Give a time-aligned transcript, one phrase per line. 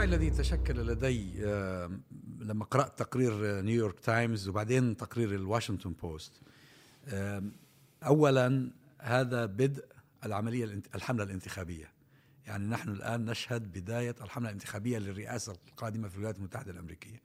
[0.00, 1.90] الانطباع الذي تشكل لدي آه،
[2.40, 6.32] لما قرأت تقرير نيويورك تايمز وبعدين تقرير الواشنطن بوست
[7.08, 7.42] آه،
[8.02, 9.84] أولا هذا بدء
[10.24, 11.92] العملية الحملة الانتخابية.
[12.46, 17.20] يعني نحن الآن نشهد بداية الحملة الانتخابية للرئاسة القادمة في الولايات المتحدة الأمريكية.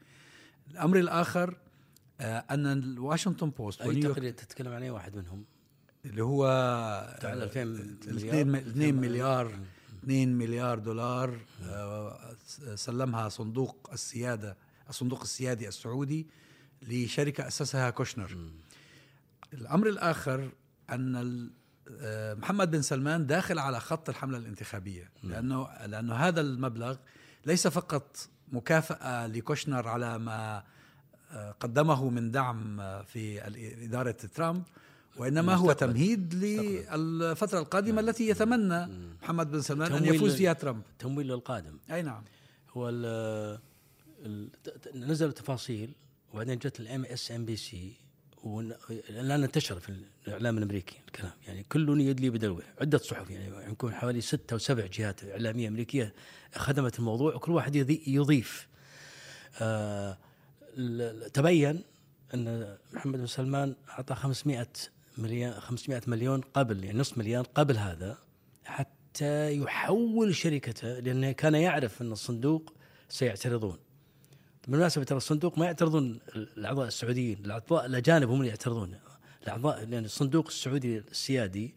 [0.72, 1.58] الأمر الآخر
[2.22, 5.46] آه، أن الواشنطن بوست أي تقرير تتكلم عن أي واحد منهم؟
[6.06, 6.46] اللي هو
[8.58, 9.60] 2 مليار.
[10.06, 12.36] 2 مليار دولار آه،
[12.76, 14.58] سلمها صندوق السيادة
[14.90, 16.28] الصندوق السيادي السعودي
[16.82, 18.38] لشركة أسسها كوشنر.
[19.54, 20.52] الأمر الآخر
[20.90, 21.50] أن
[22.02, 26.98] آه، محمد بن سلمان داخل على خط الحملة الانتخابية لأنه لأنه هذا المبلغ
[27.46, 30.64] ليس فقط مكافأة لكوشنر على ما
[31.32, 33.48] آه، قدمه من دعم في
[33.86, 34.64] إدارة ترامب
[35.18, 38.10] وإنما هو تمهيد للفترة القادمة نعم.
[38.10, 38.88] التي يتمنى
[39.22, 40.82] محمد بن سلمان أن يفوز فيها ترامب.
[41.00, 41.78] تمويل للقادم.
[41.92, 42.24] أي نعم.
[42.70, 42.92] هو
[44.96, 45.92] نزل تفاصيل
[46.34, 47.94] وبعدين جت ال MSNBC
[49.10, 49.94] الآن انتشر في
[50.28, 51.32] الإعلام الأمريكي الكلام.
[51.48, 52.64] يعني كل يدلي بدلوه.
[52.82, 56.14] عدة صحف يعني يكون حوالي ستة أو سبع جهات إعلامية أمريكية
[56.56, 57.76] خدمت الموضوع وكل واحد
[58.08, 58.68] يضيف.
[59.62, 60.18] آه
[61.34, 61.84] تبين
[62.34, 64.68] أن محمد بن سلمان أعطى 500
[65.18, 68.18] مليون 500 مليون قبل يعني نصف مليار قبل هذا
[68.66, 72.74] حتى يحول شركته لأنه كان يعرف أن الصندوق
[73.10, 73.78] سيعترضون.
[74.68, 79.00] بالمناسبة ترى الصندوق ما يعترضون الأعضاء السعوديين الأعضاء الأجانب هم اللي يعترضون.
[79.44, 81.76] الأعضاء لأن الصندوق السعودي السيادي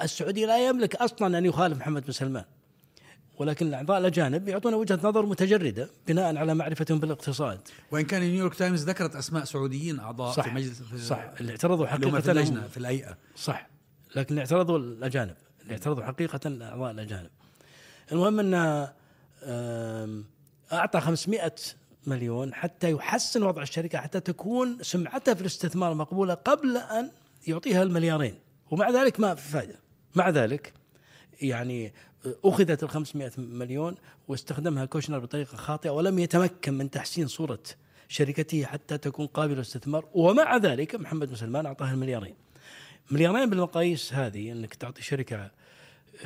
[0.00, 2.44] السعودي لا يملك أصلا أن يخالف محمد بن سلمان.
[3.38, 7.60] ولكن الأعضاء الأجانب يعطون وجهة نظر متجردة بناء على معرفتهم بالاقتصاد.
[7.90, 11.86] وإن كان نيويورك تايمز ذكرت أسماء سعوديين أعضاء صح في مجلس في صح اللي اعترضوا
[11.86, 13.68] حقيقة في اللجنة في الهيئة صح
[14.16, 17.30] لكن اللي اعترضوا الأجانب اللي اعترضوا حقيقة اعضاء الأجانب.
[18.12, 18.92] المهم انه
[20.72, 21.52] أعطى 500
[22.06, 27.10] مليون حتى يحسن وضع الشركة حتى تكون سمعتها في الاستثمار مقبوله قبل أن
[27.46, 28.38] يعطيها المليارين
[28.70, 29.78] ومع ذلك ما في فائده.
[30.14, 30.72] مع ذلك
[31.42, 31.92] يعني
[32.44, 33.94] أخذت ال 500 مليون
[34.28, 37.62] واستخدمها كوشنر بطريقة خاطئة ولم يتمكن من تحسين صورة
[38.08, 40.08] شركته حتى تكون قابلة للاستثمار.
[40.14, 42.34] ومع ذلك محمد بن سلمان اعطاها المليارين.
[43.10, 45.50] مليارين بالمقاييس هذه أنك تعطي شركة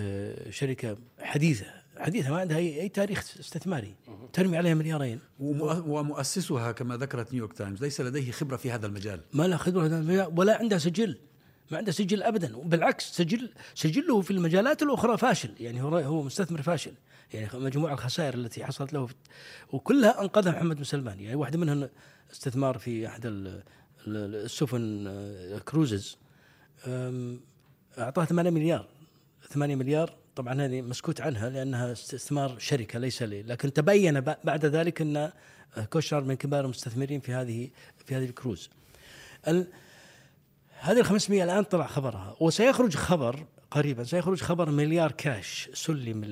[0.00, 1.66] آه، شركة حديثة
[1.98, 3.94] حديثة ما عندها أي تاريخ استثماري.
[4.32, 5.20] ترمي عليها مليارين.
[5.40, 9.20] ومؤسسها كما ذكرت نيويورك تايمز ليس لديه خبرة في هذا المجال.
[9.32, 11.18] ما له خبرة في هذا المجال ولا عنده سجل.
[11.70, 12.52] ما عنده سجل ابدا.
[12.56, 15.50] بالعكس سجل سجله في المجالات الأخرى فاشل.
[15.60, 16.92] يعني هو هو مستثمر فاشل.
[17.34, 19.08] يعني مجموع الخسائر التي حصلت له
[19.72, 21.20] وكلها أنقذها محمد بن سلمان.
[21.20, 21.88] يعني واحدة منها
[22.32, 23.22] استثمار في أحد
[24.06, 25.12] السفن
[25.68, 26.16] كروزز.
[27.98, 28.88] اعطاه 8 مليار.
[29.50, 35.00] 8 مليار طبعا هذه مسكوت عنها لأنها استثمار شركة ليس لي لكن تبين بعد ذلك
[35.00, 35.32] أن
[35.90, 37.70] كوشر من كبار المستثمرين في هذه
[38.06, 38.70] في هذه الكروز.
[40.80, 42.36] هذه ال 500 الآن طلع خبرها.
[42.40, 46.24] وسيخرج خبر قريبا سيخرج خبر مليار كاش سلم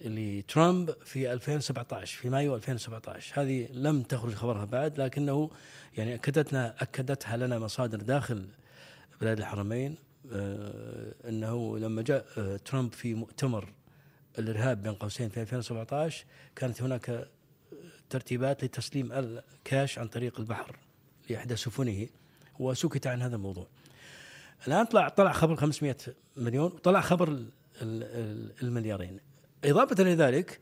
[0.00, 5.50] لترامب في 2017 في مايو 2017 هذه لم تخرج خبرها بعد لكنه
[5.96, 8.48] يعني أكدتنا أكدتها لنا مصادر داخل
[9.20, 9.96] بلاد الحرمين
[10.32, 13.72] آه إنه لما جاء آه ترامب في مؤتمر
[14.38, 16.24] الإرهاب بين قوسين في 2017
[16.56, 17.28] كانت هناك
[18.10, 20.76] ترتيبات لتسليم الكاش عن طريق البحر
[21.30, 22.06] لإحدى سفنه.
[22.58, 23.66] وسكت عن هذا الموضوع.
[24.68, 25.96] الآن طلع طلع خبر 500
[26.36, 27.42] مليون وطلع خبر
[28.62, 29.20] المليارين.
[29.64, 30.60] إضافة إلى ذلك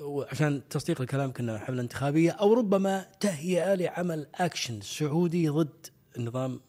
[0.00, 5.86] وعشان تصديق الكلام كنا حمله انتخابيه أو ربما تهيئة لعمل أكشن سعودي ضد
[6.16, 6.60] النظام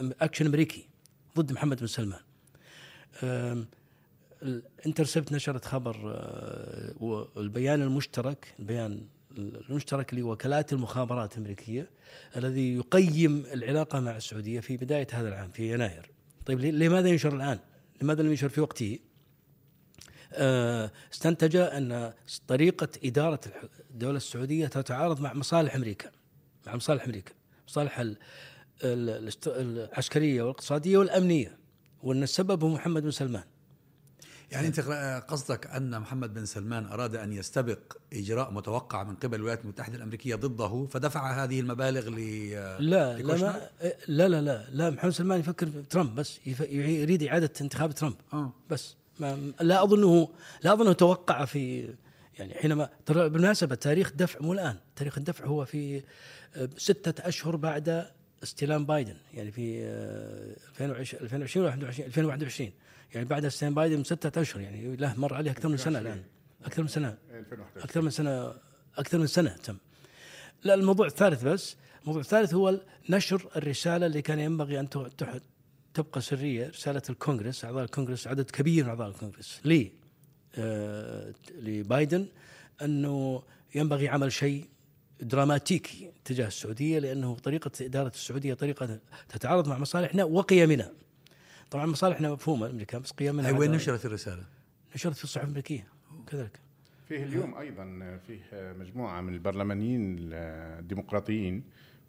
[0.00, 0.88] أكشن أمريكي
[1.38, 2.20] ضد محمد بن سلمان.
[4.42, 9.06] الانترسبت نشرت خبر آه، والبيان المشترك البيان
[9.38, 11.90] المشترك لوكالات المخابرات الأمريكية
[12.36, 16.10] الذي يقيم العلاقة مع السعودية في بداية هذا العام في يناير.
[16.46, 17.58] طيب لماذا ينشر الآن؟
[18.02, 18.98] لماذا لم ينشر في وقته؟
[20.34, 22.12] آه، استنتج أن
[22.48, 23.40] طريقة إدارة
[23.90, 26.10] الدولة السعودية تتعارض مع مصالح أمريكا
[26.66, 27.32] مع مصالح أمريكا
[27.68, 28.04] مصالح
[28.84, 31.58] العسكرية والاقتصادية والأمنية
[32.02, 33.44] وأن السبب هو محمد بن سلمان
[34.52, 34.80] يعني انت
[35.28, 37.78] قصدك أن محمد بن سلمان أراد أن يستبق
[38.12, 42.50] إجراء متوقع من قبل الولايات المتحدة الأمريكية ضده فدفع هذه المبالغ ل
[42.80, 43.70] لا لا,
[44.08, 46.40] لا لا لا لا محمد سلمان يفكر ترامب بس
[46.70, 48.52] يريد إعادة انتخاب ترامب آه.
[48.70, 48.96] بس.
[49.20, 50.28] ما لا أظنه
[50.62, 51.94] لا أظنه توقع في
[52.38, 56.02] يعني حينما ترى بالمناسبة تاريخ دفع مو الآن تاريخ الدفع هو في
[56.56, 58.06] آه، ستة أشهر بعد
[58.42, 59.84] استلام بايدن يعني في
[60.80, 62.70] 2020 2021 2021
[63.14, 66.22] يعني بعد استلام بايدن ستة أشهر يعني له مر عليه أكثر من سنة الآن.
[66.64, 67.18] أكثر من سنة.
[67.30, 68.54] 2011 أكثر من سنة
[68.98, 69.76] أكثر من سنة تم.
[70.64, 72.80] لا الموضوع الثالث بس الموضوع الثالث هو
[73.10, 75.36] نشر الرسالة اللي كان ينبغي تح-
[75.94, 79.60] تبقى سرية رسالة الكونغرس أعضاء الكونغرس عدد كبير من أعضاء الكونغرس.
[79.64, 79.92] لي
[80.54, 82.26] آه لبايدن
[82.82, 83.42] أنه
[83.74, 84.64] ينبغي عمل شيء
[85.20, 88.98] دراماتيكي تجاه السعودية لأنه طريقة إدارة السعودية طريقة
[89.28, 90.92] تتعارض مع مصالحنا وقيمنا.
[91.72, 94.42] طبعا مصالحنا مفهومة الامريكان بس قيمنا أي وين نشرت الرسالة؟
[94.94, 95.86] نشرت في الصحف الأمريكية
[96.26, 96.58] كذلك.
[97.08, 98.40] فيه اليوم أيضا فيه
[98.80, 101.62] مجموعة من البرلمانيين الديمقراطيين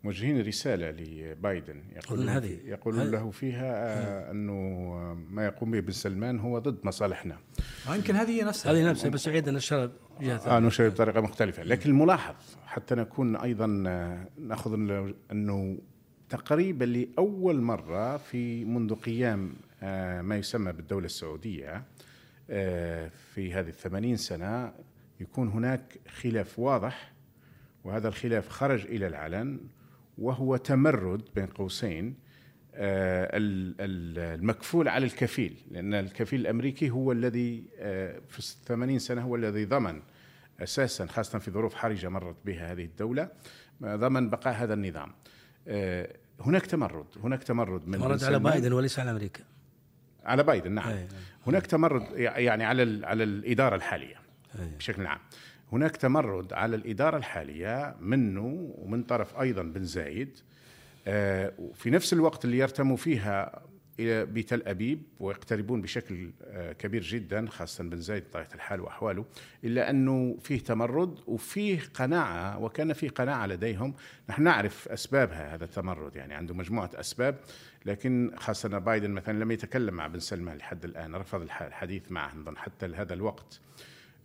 [0.03, 4.53] موجهين رسالة لبايدن يقولون هذه- يقولون هذه- له فيها أنه
[5.29, 7.37] ما يقوم به بن سلمان هو ضد مصالحنا
[7.89, 10.67] آه، يمكن هذه هي نفسها هذه نفسها بس عيد نشرها بجهه آه ثانية.
[10.67, 14.73] نشر بطريقة مختلفة لكن الملاحظ حتى نكون أيضا آه، نأخذ
[15.31, 15.77] أنه
[16.37, 19.53] تقريبا لأول مرة في منذ قيام
[19.83, 21.83] آه، ما يسمى بالدولة السعودية
[22.49, 24.73] آه، في هذه الثمانين سنة
[25.19, 27.13] يكون هناك خلاف واضح
[27.83, 29.59] وهذا الخلاف خرج إلى العلن
[30.17, 32.15] وهو تمرد بين قوسين
[32.75, 37.63] آه، ال- ال- المكفول على الكفيل لأن الكفيل الأمريكي هو الذي
[38.29, 40.01] في الثمانين سنة هو الذي ضمن
[40.59, 43.29] أساسا خاصة في ظروف حرجة مرت بها هذه الدولة
[43.83, 45.11] ضمن بقاء هذا النظام.
[46.45, 48.39] هناك تمرد هناك تمرد من مرد بن على.
[48.39, 49.43] بايدن وليس على أمريكا.
[50.25, 51.07] على بايدن نعم أي.
[51.47, 54.15] هناك تمرد يعني على على الإدارة الحالية
[54.59, 54.67] أي.
[54.77, 55.19] بشكل عام
[55.71, 60.37] هناك تمرد على الإدارة الحالية منه ومن طرف أيضا بن زايد
[61.07, 63.61] آه، وفي نفس الوقت اللي يرتموا فيها
[63.99, 69.25] إلى بتل أبيب ويقتربون بشكل آه، كبير جدا خاصة بن زايد بطبيعة الحال وأحواله
[69.63, 73.93] إلا أنه فيه تمرد وفيه قناعة وكان فيه قناعة لديهم.
[74.29, 77.35] نحن نعرف أسبابها هذا التمرد يعني عنده مجموعة أسباب
[77.85, 82.55] لكن خاصة بايدن مثلا لم يتكلم مع بن سلمان لحد الآن رفض الح- الحديث معه
[82.55, 83.59] حتى لهذا الوقت.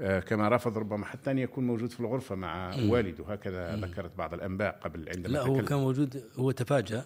[0.01, 4.35] آه، كما رفض ربما حتى أن يكون موجود في الغرفة مع والده هكذا ذكرت بعض
[4.35, 5.65] الأنباء قبل عندما لا هو.
[5.65, 7.05] كان موجود هو تفاجأ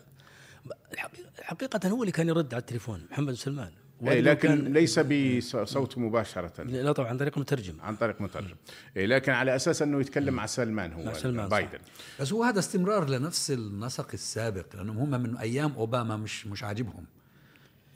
[1.42, 3.70] حقيقة هو اللي كان يرد على التليفون محمد سلمان.
[4.08, 6.62] أي لكن كان- ليس بصوت مباشرة.
[6.62, 7.80] لا طبعا عن طريق مترجم.
[7.80, 8.56] عن طريق مترجم.
[8.96, 11.50] إيه لكن على أساس أنه يتكلم مع سلمان هو مع سلمان، صح.
[11.50, 11.78] بايدن.
[12.20, 17.06] بس هو هذا استمرار لنفس النسق السابق لأنهم هم من أيام أوباما مش مش عاجبهم.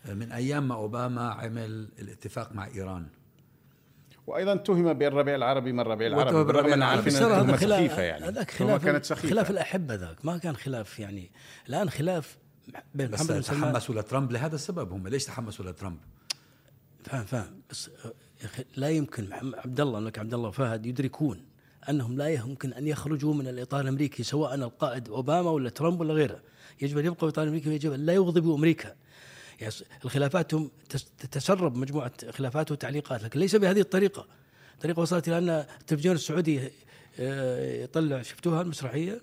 [0.09, 3.07] من أيام ما أوباما عمل الاتفاق مع إيران.
[4.27, 7.11] وأيضا اتهم بالربيع العربي من الربيع العربي؟ بالربيع العربي.
[7.11, 8.25] هذا خلاف سخيفة يعني.
[8.25, 9.29] هذاك خلاف كانت سخيفة.
[9.29, 11.31] خلاف الأحبة ذاك ما كان خلاف يعني.
[11.69, 12.37] الآن خلاف
[12.95, 15.99] بين بس تحمسوا لترامب لهذا السبب هم ليش تحمسوا لترامب؟
[17.05, 17.61] فاهم فاهم.
[17.71, 17.91] بس
[18.41, 21.45] يا أخي لا يمكن عبد الله الملك عبد الله وفهد يدركون
[21.89, 26.41] أنهم لا يمكن أن يخرجوا من الإطار الأمريكي سواء القائد أوباما ولا ترامب ولا غيره.
[26.83, 28.95] يجب أن يبقوا في الإطار الأمريكي ويجب أن لا يغضبوا أمريكا.
[29.61, 29.75] يعني
[30.05, 34.27] الخلافات هم تس- تتسرب مجموعة خلافات وتعليقات لكن ليس بهذه الطريقة.
[34.81, 36.71] طريقة وصلت إلى أن التلفزيون السعودي
[37.21, 39.21] آه، يطلع شفتوها المسرحية؟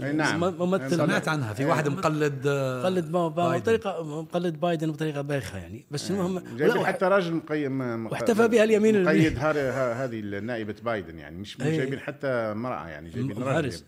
[0.00, 0.40] نعم.
[0.40, 3.58] ممثل سمعت عنها في واحد مقلد آه، مقلد بايدن.
[3.60, 8.64] بطريقه مقلد بايدن بطريقة بايخة يعني بس المهم جايبين لا، حتى راجل مقيم واحتفى بها
[8.64, 11.76] اليمين مقيد هذه نائبة بايدن يعني مش أي.
[11.76, 13.84] جايبين حتى امراه يعني جايبين راجل هارس.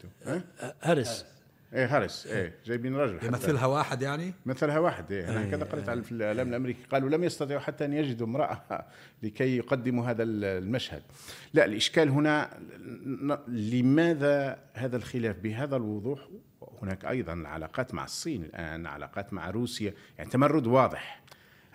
[0.83, 1.25] هارس
[1.75, 3.27] إيه هارس إيه جايبين حتى.
[3.27, 5.29] يمثلها واحد يعني؟ مثلها واحد إيه.
[5.29, 6.81] أنا هكذا قرأت على في الإعلام الأمريكي.
[6.93, 8.63] قالوا لم يستطيعوا حتى أن يجدوا امرأة
[9.23, 11.03] لكي يقدموا هذا المشهد.
[11.55, 12.59] لا الإشكال هنا
[13.49, 16.29] لماذا هذا الخلاف؟ بهذا الوضوح
[16.83, 19.95] هناك أيضا علاقات مع الصين الآن علاقات مع روسيا.
[20.19, 21.24] يعني تمرد واضح.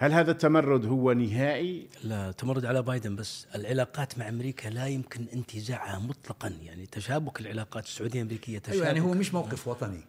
[0.02, 3.48] هل هذا التمرد هو نهائي؟ لا تمرد على بايدن بس.
[3.56, 6.54] العلاقات مع أمريكا لا يمكن انتزاعها مطلقا.
[6.64, 10.02] يعني تشابك العلاقات السعودية الأمريكية تشابك أيوه يعني هو مش موقف وطني.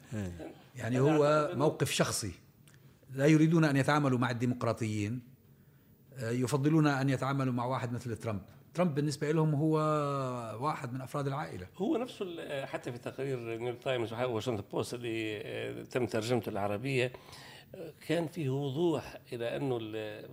[0.76, 2.32] يعني هو موقف شخصي.
[3.14, 5.20] لا يريدون أن يتعاملوا مع الديمقراطيين.
[6.18, 8.40] آه، يفضلون أن يتعاملوا مع واحد مثل ترامب.
[8.75, 9.76] ترامب بالنسبة لهم هو
[10.61, 11.66] واحد من أفراد العائلة.
[11.76, 12.26] هو نفسه
[12.66, 17.12] حتى في تقرير نيويورك تايمز واشنطن بوست اللي آه، تم ترجمته العربية
[18.09, 20.27] كان فيه وضوح إلى أنه ال-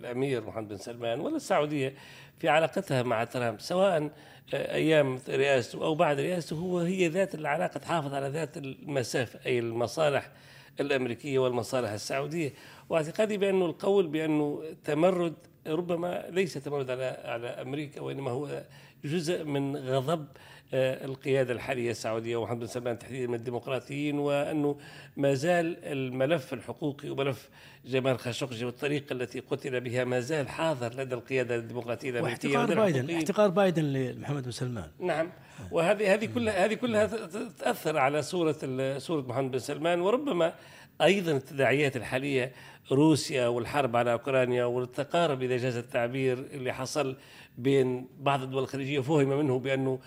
[0.00, 1.94] الأمير محمد بن سلمان ولا السعودية
[2.38, 4.10] في علاقتها مع ترامب سواء
[4.54, 9.58] آه، أيام رئاسته أو بعد رئاسته هو هي ذات العلاقة تحافظ على ذات المسافة أي
[9.58, 10.30] المصالح
[10.80, 12.52] الأمريكية والمصالح السعودية.
[12.88, 15.34] واعتقادي بأنه القول بأنه تمرد
[15.66, 18.62] ربما ليس تمرد على على أمريكا وإنما هو
[19.04, 20.26] جزء من غضب
[20.74, 24.76] القيادة الحالية السعودية ومحمد بن سلمان تحديدا من الديمقراطيين وأنه
[25.16, 27.48] ما زال الملف الحقوقي وملف
[27.86, 33.14] جمال خاشقجي والطريقة التي قتل بها ما زال حاضر لدى القيادة الديمقراطية الأمريكية واحتقار بايدن.
[33.14, 35.30] احتقار بايدن لمحمد بن سلمان نعم
[35.70, 37.06] وهذه هذه كلها هذه كلها
[37.58, 38.56] تأثر على صورة
[38.98, 40.52] صورة محمد بن سلمان وربما
[41.02, 42.52] أيضا التداعيات الحالية
[42.92, 47.16] روسيا والحرب على أوكرانيا والتقارب اذا جاز التعبير اللي حصل
[47.58, 49.98] بين بعض الدول الخليجية فهم منه بأنه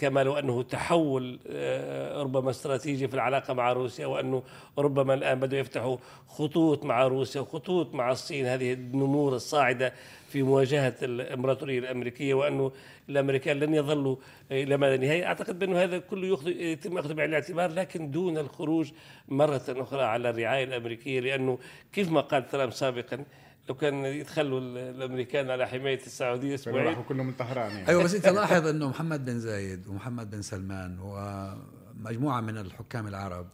[0.00, 4.42] كما لو أنه تحول آه، ربما استراتيجي في العلاقة مع روسيا وأنه
[4.78, 5.96] ربما الآن بدأوا يفتحوا
[6.28, 9.92] خطوط مع روسيا وخطوط مع الصين هذه النمور الصاعدة
[10.28, 12.72] في مواجهة الإمبراطورية الأمريكية وأنه
[13.08, 14.16] الأمريكان لن يظلوا
[14.50, 18.38] إلى ما لا نهايه أعتقد بانه هذا كله ياخذ يتم اخذه بعين الاعتبار لكن دون
[18.38, 18.90] الخروج
[19.28, 21.58] مرة أخرى على الرعاية الأمريكية لأنه
[21.92, 23.24] كيف ما قال ترامب سابقا
[23.70, 24.60] لو كان يتخلوا
[24.90, 27.88] الأمريكان على حماية السعودية أسبوعين راحوا كلهم من طهران يعني.
[27.88, 33.48] أيوه بس أنت لاحظ إنه محمد بن زايد ومحمد بن سلمان ومجموعة من الحكام العرب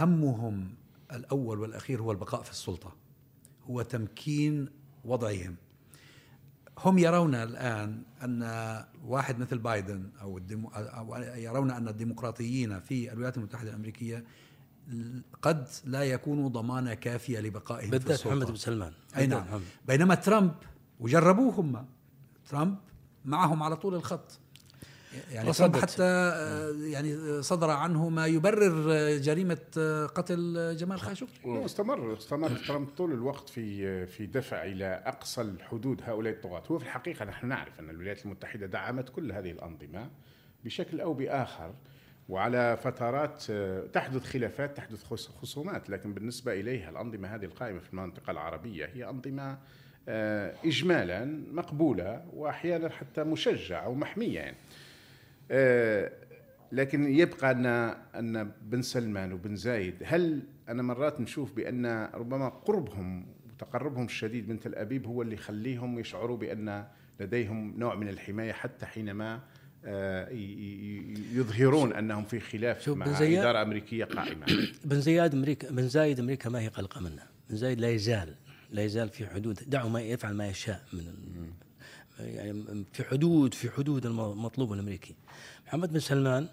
[0.00, 0.74] همهم
[1.12, 2.96] الأول والأخير هو البقاء في السلطة
[3.66, 4.68] هو تمكين
[5.04, 5.56] وضعهم
[6.78, 8.42] هم يرون الآن أن
[9.04, 14.24] واحد مثل بايدن أو, الديمو أو يرون أن الديمقراطيين في الولايات المتحدة الأمريكية
[15.42, 18.30] قد لا يكونوا ضمانة كافية لبقائهم بالذات في السلطة.
[18.30, 18.92] محمد بن سلمان.
[19.16, 19.60] أي نعم.
[19.86, 20.54] بينما ترامب
[21.00, 21.86] وجربوه هم
[22.50, 22.76] ترامب
[23.24, 24.40] معهم على طول الخط.
[25.30, 29.58] يعني ترامب حتى آه، يعني صدر عنه ما يبرر جريمة
[30.14, 36.32] قتل جمال خاشقجي استمر استمر ترامب طول الوقت في في دفع إلى أقصى الحدود هؤلاء
[36.32, 36.62] الطغاة.
[36.70, 40.10] هو في الحقيقة نحن نعرف أن الولايات المتحدة دعمت كل هذه الأنظمة
[40.64, 41.74] بشكل أو بآخر.
[42.28, 43.42] وعلى فترات
[43.92, 45.04] تحدث خلافات تحدث
[45.42, 49.58] خصومات لكن بالنسبة إليها الأنظمة هذه القائمة في المنطقة العربية هي أنظمة
[50.08, 54.56] آه، اجمالا مقبولة واحيانا حتى مشجعة ومحميه يعني
[55.50, 56.12] آه،
[56.72, 63.26] لكن يبقى أن أن بن سلمان وبن زايد هل أنا مرات نشوف بأن ربما قربهم
[63.48, 66.84] وتقربهم الشديد من تل أبيب هو اللي يخليهم يشعروا بأن
[67.20, 69.40] لديهم نوع من الحماية حتى حينما آه،
[71.32, 74.46] يظهرون أنهم في خلاف مع إدارة أمريكية قائمة.
[74.84, 77.22] بن زياد أمريكا بن زايد أمريكا ما هي قلقة منه.
[77.50, 78.34] بن زايد لا يزال
[78.70, 81.04] لا يزال في حدود دعه ما يفعل ما يشاء من
[82.18, 85.14] يعني في حدود في حدود المطلوب الأمريكي.
[85.66, 86.48] محمد بن سلمان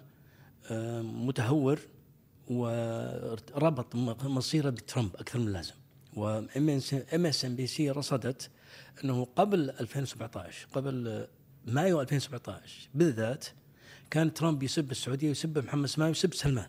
[0.70, 1.78] آه، متهور
[2.48, 5.74] وربط مصيره بترامب أكثر من اللازم.
[6.16, 6.70] و
[7.26, 8.50] MSNBC رصدت
[9.04, 11.26] أنه قبل 2017 قبل
[11.66, 13.46] مايو 2017 بالذات
[14.10, 16.66] كان ترامب يسب السعودية ويسب محمد سلمان ويسب سلمان.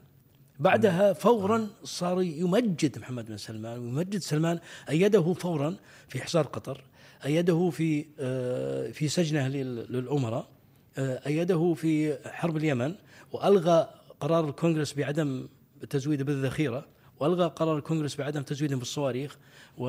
[0.59, 5.75] بعدها فورا صار يمجد محمد بن سلمان ويمجد سلمان أيده فورا
[6.09, 6.83] في حصار قطر
[7.25, 10.47] أيده في آه، في سجنه للأمراء
[10.97, 12.95] آه، أيده في حرب اليمن
[13.31, 13.89] وألغى
[14.19, 15.47] قرار الكونغرس بعدم
[15.89, 16.85] تزويده بالذخيرة.
[17.19, 19.37] والغى قرار الكونغرس بعدم تزويده بالصواريخ
[19.77, 19.87] و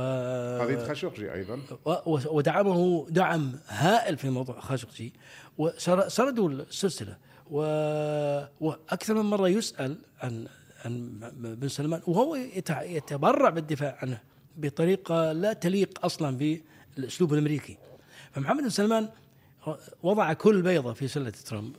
[0.60, 1.60] قضيه خاشقجي أيضا.
[2.06, 5.12] ودعمه دعم هائل في موضوع خاشقجي.
[5.58, 7.16] وسردوا السلسلة.
[7.50, 7.60] و...
[8.60, 10.46] وأكثر من مرة يسأل عن
[10.84, 12.34] عن بن سلمان وهو
[12.82, 14.20] يتبرع بالدفاع عنه
[14.56, 16.58] بطريقة لا تليق أصلا
[16.96, 17.78] بالأسلوب الأمريكي.
[18.32, 19.08] فمحمد بن سلمان
[20.02, 21.76] وضع كل بيضة في سلة ترامب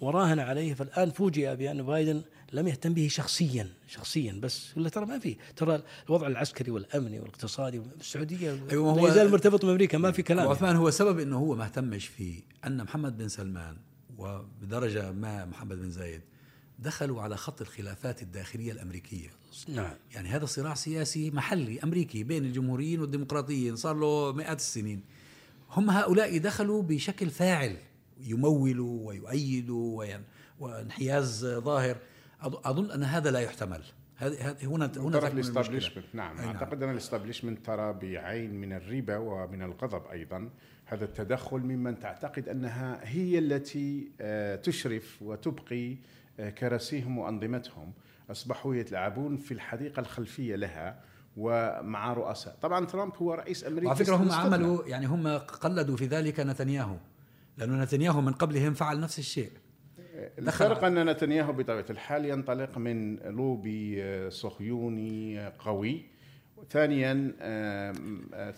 [0.00, 5.18] وراهن عليه فالآن فوجئ بأن بايدن لم يهتم به شخصيا شخصيا بس ولا ترى ما
[5.18, 10.48] في ترى الوضع العسكري والأمني والاقتصادي السعودية أيوة هو يزال مرتبط بأمريكا ما في كلام.
[10.48, 13.76] عثمان هو سبب إنه هو ما اهتمش فيه أن محمد بن سلمان
[14.18, 16.20] وبدرجة ما محمد بن زايد
[16.78, 19.30] دخلوا على خط الخلافات الداخلية الأمريكية.
[19.68, 19.94] نعم.
[20.14, 25.02] يعني هذا صراع سياسي محلي أمريكي بين الجمهوريين والديمقراطيين صار له مئات السنين.
[25.70, 27.76] هم هؤلاء دخلوا بشكل فاعل
[28.20, 30.04] يمولوا ويؤيدوا
[30.60, 31.96] وانحياز ظاهر.
[32.44, 33.82] أظن أن هذا لا يحتمل.
[34.16, 36.36] هذه هنا هنا ترى ال establishment نعم.
[36.36, 36.46] نعم.
[36.46, 40.50] أعتقد أن ال establishment ترى بعين من الريبة ومن الغضب أيضا.
[40.84, 45.96] هذا التدخل ممن تعتقد أنها هي التي آه، تشرف وتبقي
[46.40, 47.92] آه، كراسيهم وأنظمتهم.
[48.30, 51.00] أصبحوا يتلعبون في الحديقة الخلفية لها
[51.36, 52.56] ومع رؤساء.
[52.62, 56.96] طبعا ترامب هو رئيس أمريكا على فكرة هم عملوا يعني هم قلدوا في ذلك نتنياهو.
[57.58, 59.52] لأنه نتنياهو من قبلهم فعل نفس الشيء.
[60.38, 66.02] الفرق أن نتنياهو بطبيعة الحال ينطلق من لوبي آه، صهيوني قوي.
[66.70, 67.12] ثانيا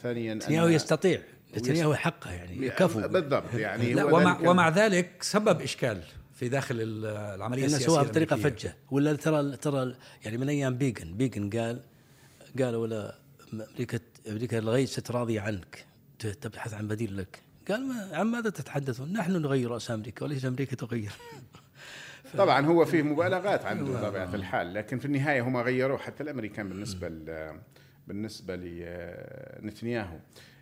[0.03, 1.21] ثانيا نتنياهو يستطيع.
[1.57, 6.03] نتنياهو حقه يعني كفو بالضبط يعني لا ومع, ومع ذلك سبب إشكال
[6.35, 8.77] في داخل العملية السياسية سواها بطريقة فجة.
[8.91, 11.81] ولا ترى ترى يعني من أيام بيجن بيجن قال
[12.59, 13.19] قال ولا
[13.53, 15.85] أمريكا أمريكا ليست راضيه عنك
[16.19, 17.43] تبحث عن بديل لك.
[17.69, 21.13] قال ما عن ماذا تتحدثون؟ نحن نغير رأس أمريكا وليس أمريكا تغير.
[22.39, 27.09] طبعا هو فيه مبالغات عنده بطبيعة الحال لكن في النهاية هم غيروه حتى الأمريكان بالنسبة
[28.07, 30.17] بالنسبة لنتنياهو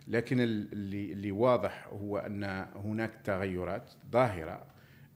[0.07, 4.63] لكن اللي اللي واضح هو أن هناك تغيرات ظاهرة.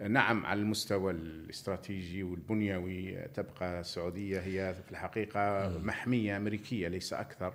[0.10, 7.54] نعم على المستوى الاستراتيجي والبنيوي تبقى السعودية هي في الحقيقة محمية أمريكية ليس أكثر.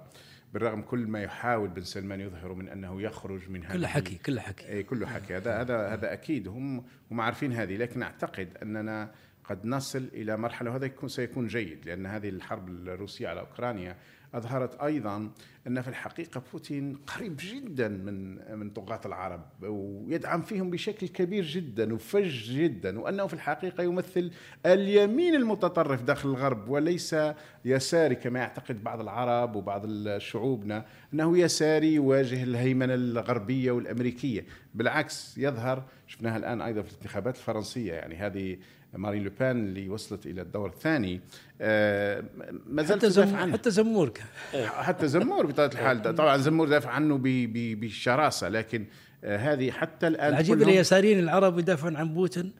[0.52, 4.40] بالرغم كل ما يحاول بن سلمان يظهر من أنه يخرج من هذه كله حكي كله
[4.40, 4.68] حكي.
[4.68, 5.36] اي كله حكي.
[5.36, 6.48] هذا هذا هذا أكيد.
[6.48, 9.12] هم هم عارفين هذه لكن أعتقد أننا
[9.44, 13.96] قد نصل إلى مرحلة وهذا يكون سيكون جيد لأن هذه الحرب الروسية على أوكرانيا
[14.34, 15.30] أظهرت أيضا
[15.66, 21.94] أن في الحقيقة بوتين قريب جدا من من طغاة العرب ويدعم فيهم بشكل كبير جدا
[21.94, 24.30] وفج جدا وأنه في الحقيقة يمثل
[24.66, 27.16] اليمين المتطرف داخل الغرب وليس
[27.64, 29.86] يساري كما يعتقد بعض العرب وبعض
[30.18, 30.84] شعوبنا
[31.14, 34.46] أنه يساري يواجه الهيمنة الغربية والأمريكية.
[34.74, 38.58] بالعكس يظهر شفناها الآن أيضا في الانتخابات الفرنسية يعني هذه
[38.94, 41.20] مارين لوبان اللي وصلت إلى الدور الثاني
[41.60, 42.24] آه،
[42.66, 43.34] ما زالت حتى زم...
[43.36, 44.26] عنه حتى زمور كان.
[44.66, 48.84] حتى زمور بطبيعة الحال طبعا زمور دافع عنه ب- ب- بالشراسه لكن
[49.24, 52.52] آه، هذه حتى الآن العجيب اليساريين العرب يدافعون عن بوتين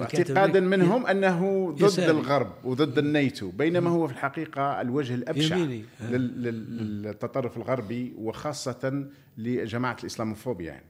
[0.00, 2.10] اعتقادا منهم أنه ضد يساري.
[2.10, 5.84] الغرب وضد الناتو بينما هو في الحقيقة الوجه الأبشع يميني.
[6.10, 9.04] لل- لل- للتطرف الغربي وخاصة
[9.38, 10.84] لجماعة الإسلاموفوبيا يعني.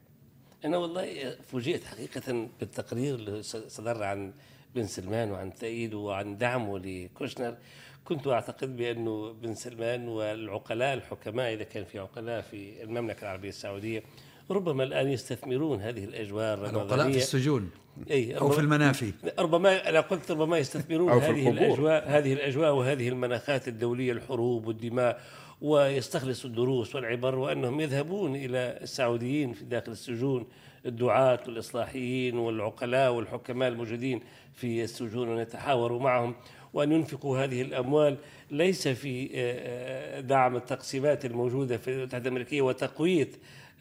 [0.64, 4.32] أنا والله فوجئت حقيقة بالتقرير اللي صدر عن
[4.74, 7.56] بن سلمان وعن تأييده وعن دعمه لكوشنر.
[8.04, 14.02] كنت أعتقد بانه بن سلمان والعقلاء الحكماء إذا كان في عقلاء في المملكة العربية السعودية
[14.50, 17.70] ربما الآن يستثمرون هذه الأجواء العقلاء في السجون
[18.10, 19.12] إي أو في المنافي.
[19.38, 21.50] ربما أنا قلت ربما يستثمرون أو هذه.
[21.50, 25.20] الأجواء هذه الأجواء وهذه المناخات الدولية الحروب والدماء.
[25.62, 30.46] ويستخلصوا الدروس والعبر وأنهم يذهبون إلى السعوديين في داخل السجون
[30.86, 34.20] الدعاة والإصلاحيين والعقلاء والحكماء الموجودين
[34.54, 36.34] في السجون ويتحاوروا معهم
[36.72, 38.16] وأن ينفقوا هذه الأموال.
[38.50, 43.28] ليس في آه، آه، دعم التقسيمات الموجودة في الولايات المتحده الامريكيه وتقويه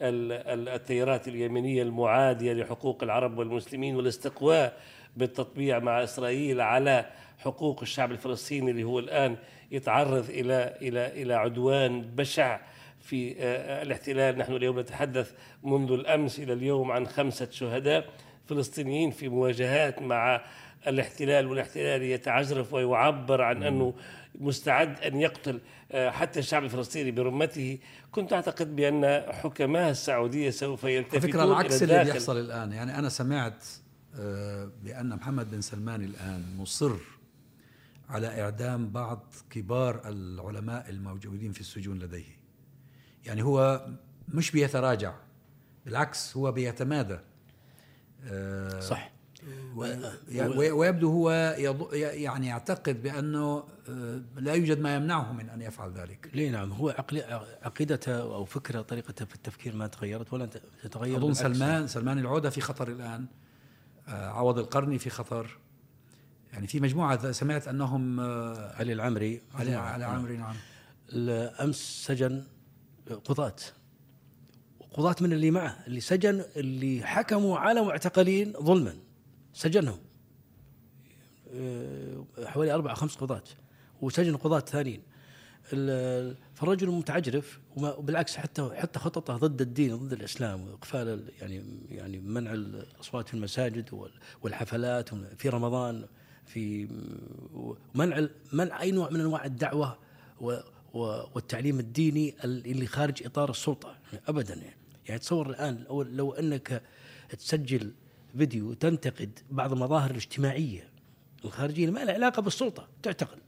[0.02, 4.76] ال- ال- التيارات اليمنيه المعادية لحقوق العرب والمسلمين والاستقواء
[5.16, 7.06] بالتطبيع مع إسرائيل على
[7.38, 9.36] حقوق الشعب الفلسطيني اللي هو الآن
[9.70, 12.60] يتعرض إلى إلى إلى عدوان بشع
[13.00, 14.38] في آه، الاحتلال.
[14.38, 15.32] نحن اليوم نتحدث
[15.64, 18.04] منذ الأمس إلى اليوم عن خمسة شهداء
[18.46, 20.44] فلسطينيين في مواجهات مع
[20.86, 23.94] الاحتلال والاحتلال يتعجرف ويعبر عن أنه
[24.34, 25.60] مستعد أن يقتل
[25.92, 27.78] آه، حتى الشعب الفلسطيني برمته.
[28.12, 32.12] كنت أعتقد بأن حكماء السعودية سوف يلتفتون فكرة إلى العكس اللي الداخل.
[32.12, 32.72] بيحصل الآن.
[32.72, 33.64] يعني أنا سمعت
[34.18, 36.92] آه، بأن محمد بن سلمان الآن مصر
[38.12, 42.42] على إعدام بعض كبار العلماء الموجودين في السجون لديه.
[43.26, 43.86] يعني هو
[44.28, 45.14] مش بيتراجع
[45.84, 47.18] بالعكس هو بيتمادى.
[48.24, 49.12] آه، صح.
[49.76, 55.92] وي- ويبدو هو يض- يعني يعتقد بأنه آه، لا يوجد ما يمنعه من أن يفعل
[55.92, 56.30] ذلك.
[56.34, 56.94] ليه؟ نعم هو
[57.62, 60.48] عقيدته أو فكرة طريقته في التفكير ما تغيرت ولا
[60.82, 61.34] تتغير أظن.
[61.34, 63.26] سلمان سلمان العودة في خطر الآن.
[64.08, 65.58] آه، عوض القرني في خطر.
[66.52, 70.54] يعني في مجموعة سمعت أنهم آه، علي العمري علي علي عمري نعم.
[71.60, 72.44] امس سجن
[73.24, 73.56] قضاة.
[74.90, 78.94] قضاة من اللي معه؟ اللي سجن اللي حكموا على معتقلين ظلما.
[79.54, 79.98] سجنهم.
[81.54, 83.42] أه، حوالي أربعة خمس قضاة.
[84.00, 85.02] وسجن قضاة ثانيين.
[85.72, 92.18] ال- فالرجل متعجرف وبالعكس حتى حتى خططه ضد الدين ضد الإسلام وإقفال ال- يعني يعني
[92.18, 94.12] منع الأصوات في المساجد وال-
[94.42, 96.06] والحفلات في رمضان.
[96.46, 96.88] في
[97.94, 99.98] منع منع أي نوع من أنواع الدعوة
[100.94, 103.98] والتعليم الديني ال- اللي خارج إطار السلطة.
[104.28, 104.76] ابدا يعني,
[105.06, 106.82] يعني تصور الآن لو, لو أنك
[107.38, 107.92] تسجل
[108.38, 110.88] فيديو تنتقد بعض المظاهر الاجتماعية
[111.44, 113.38] الخارجية ما لها علاقة بالسلطة تعتقل.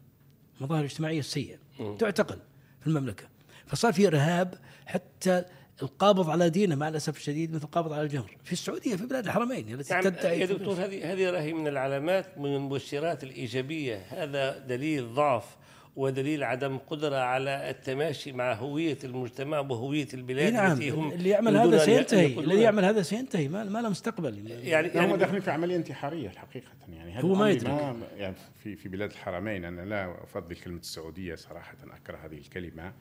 [0.61, 1.57] المظاهر الاجتماعية السيئة
[1.99, 2.39] تعتقل
[2.81, 3.25] في المملكة.
[3.67, 5.45] فصار في إرهاب حتى
[5.83, 9.75] القابض على دينه مع الأسف الشديد مثل القابض على الجمر في السعودية في بلاد الحرمين
[9.75, 14.03] التي يعني تدعي يا دكتور هذه هذه راهي من العلامات من المؤشرات الإيجابية.
[14.11, 15.57] هذا دليل ضعف
[15.97, 21.29] ودليل عدم قدرة على التماشي مع هوية المجتمع وهوية البلاد اي نعم التي هم اللي
[21.29, 22.41] يعمل هذا أن أن سينتهي.
[22.41, 24.51] الذي يعمل هذا سينتهي ما, ما له مستقبل.
[24.51, 27.97] يعني هم يعني داخلين في عملية انتحارية الحقيقة يعني هذا هو ما يدرك.
[28.17, 32.93] يعني في في بلاد الحرمين أنا لا أفضل كلمة السعودية صراحة أكره هذه الكلمة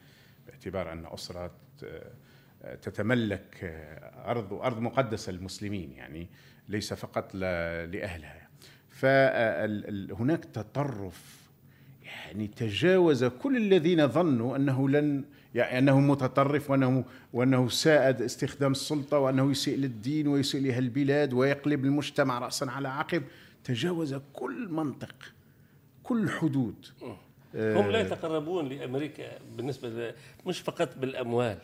[0.48, 1.52] باعتبار أن أسرة
[1.84, 2.12] آه،
[2.82, 6.28] تتملك آه، أرض أرض مقدسة للمسلمين يعني
[6.70, 8.50] ليس فقط لأهلها.
[8.90, 11.50] فهناك تطرف
[12.04, 15.24] يعني تجاوز كل الذين ظنوا أنه لن
[15.56, 21.86] يعني أنه متطرف وأنه وأنه سائد استخدام السلطة وأنه يسيء للدين ويسيء لأهل البلاد ويقلب
[21.86, 23.24] المجتمع راسا على عقب
[23.64, 25.16] تجاوز كل منطق
[26.04, 26.86] كل حدود.
[27.56, 30.14] هم لا يتقربون لأمريكا بالنسبة
[30.46, 31.58] مش فقط بالأموال.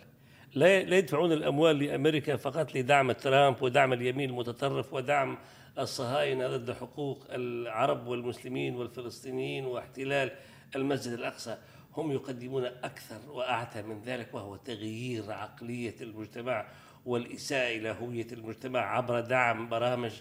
[0.56, 5.38] لا يدفعون الأموال لأمريكا فقط لدعم ترامب ودعم اليمين المتطرف ودعم
[5.80, 10.32] الصهاينة ضد حقوق العرب والمسلمين والفلسطينيين واحتلال
[10.76, 11.58] المسجد الأقصى.
[11.98, 16.66] هم يقدمون أكثر وأعتى من ذلك وهو تغيير عقلية المجتمع
[17.06, 20.12] والإساءة إلى هوية المجتمع عبر دعم برامج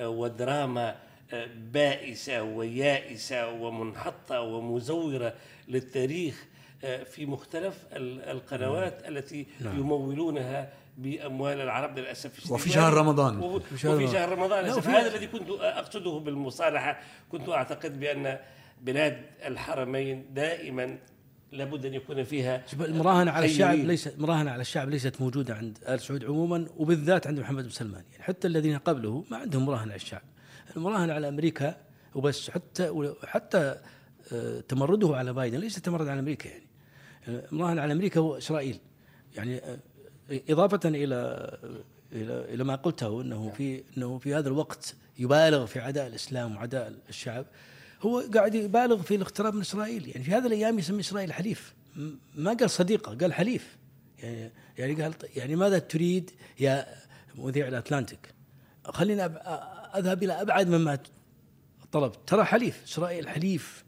[0.00, 0.96] آه، ودراما
[1.32, 5.34] آه، بائسة ويائسة ومنحطة ومزورة
[5.68, 6.46] للتاريخ.
[7.04, 9.78] في مختلف ال- القنوات التي نعم.
[9.80, 13.38] يمولونها بأموال العرب للأسف الشديد وفي شهر رمضان.
[13.38, 14.08] و- في شهر وفي.
[14.12, 14.70] شهر رمضان.
[14.70, 18.38] وفي- هذا الذي كنت أقصده بالمصالحة كنت أعتقد بأن
[18.82, 20.98] بلاد الحرمين دائما
[21.52, 23.86] لابد أن يكون فيها المراهنه على الشعب يريد.
[23.86, 28.04] ليس المراهنه على الشعب ليست موجودة عند آل سعود عموما وبالذات عند محمد بن سلمان
[28.12, 30.22] يعني حتى الذين قبله ما عندهم مراهنه على الشعب
[30.76, 31.76] المراهنه على أمريكا
[32.14, 32.92] وبس حتى
[33.26, 33.76] حتى
[34.32, 36.67] آه، تمرده على بايدن ليس تمرد على أمريكا يعني
[37.28, 38.78] المراهنه على أمريكا واسرائيل
[39.36, 39.78] يعني آه،
[40.30, 41.58] إضافة إلى
[42.12, 46.94] إلى إلى ما قلته إنه في إنه في هذا الوقت يبالغ في عداء الإسلام وعداء
[47.08, 47.46] الشعب.
[48.02, 50.08] هو قاعد يبالغ في الاقتراب من إسرائيل.
[50.08, 51.74] يعني في هذه الأيام يسمي إسرائيل حليف.
[52.34, 53.76] ما قال صديقه قال حليف.
[54.18, 56.86] يعني يعني قال يعني ماذا تريد يا
[57.34, 58.34] مذيع الأتلانتيك؟
[58.84, 60.98] خلينا أب- أذهب إلى أبعد مما
[61.92, 63.84] طلبت ترى حليف إسرائيل حليف.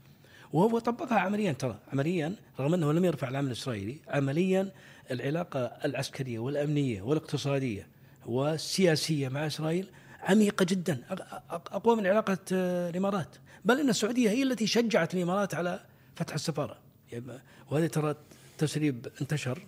[0.52, 4.70] وهو طبقها عمليا ترى عمليا رغم أنه لم يرفع العمل الإسرائيلي عمليا
[5.10, 7.86] العلاقة العسكرية والأمنية والاقتصادية
[8.26, 9.86] والسياسية مع إسرائيل
[10.22, 11.00] عميقة جدا
[11.50, 15.80] أقوى من علاقة آه، الإمارات بل إن السعودية هي التي شجعت الإمارات على
[16.16, 16.78] فتح السفارة
[17.12, 17.24] يعني
[17.70, 18.14] وهذا ترى
[18.58, 19.66] تسريب انتشر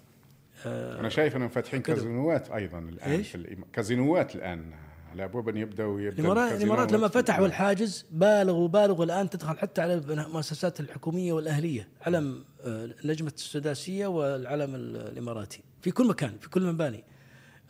[0.67, 1.83] آه، أنا شايف إنهم فاتحين.
[1.83, 3.37] كازينوات أيضا الآن إيش؟
[3.73, 4.73] كازينوات الآن
[5.13, 7.09] على أن يبدأوا يبدأ الامارات الإمارات لما.
[7.09, 14.07] فتحوا الحاجز بالغوا بالغوا الآن تدخل حتى على المؤسسات الحكومية والأهلية علم آه، نجمة السداسية
[14.07, 17.05] والعلم ال- الإماراتي في كل مكان في كل المباني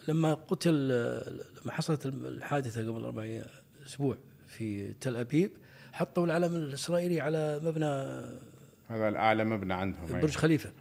[0.09, 0.89] لما قتل
[1.63, 3.43] لما حصلت الحادثة قبل أربع
[3.87, 4.17] أسبوع
[4.49, 5.51] في تل أبيب
[5.93, 7.87] حطوا العلم الإسرائيلي على مبنى
[8.89, 10.31] هذا الأعلى مبنى عندهم برج.
[10.37, 10.73] خليفة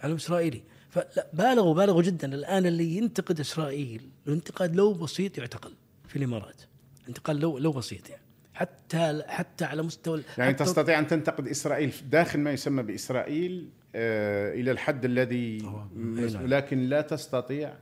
[0.00, 5.72] علم إسرائيلي فلا بالغوا بالغوا جدا الآن اللي ينتقد إسرائيل الانتقاد لو بسيط يعتقل
[6.16, 6.62] في الإمارات.
[7.08, 8.22] انتقاد لو لو بسيط يعني
[8.54, 14.70] حتى حتى على مستوى يعني تستطيع أن تنتقد إسرائيل داخل ما يسمى بإسرائيل آه إلى
[14.70, 16.46] الحد الذي نعم.
[16.46, 17.74] لكن لا تستطيع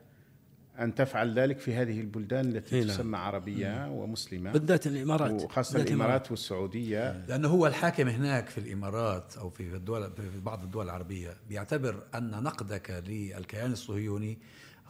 [0.79, 2.97] أن تفعل ذلك في هذه البلدان التي إي نعم.
[2.97, 4.53] تسمى عربية ومسلمة.
[4.53, 7.25] بالذات الإمارات وخاصة بالذات الإمارات والسعودية.
[7.29, 11.37] لأنه هو الحاكم هناك في الإمارات أو في الدول في بعض الدول العربية.
[11.49, 14.39] بيعتبر أن نقدك للكيان الصهيوني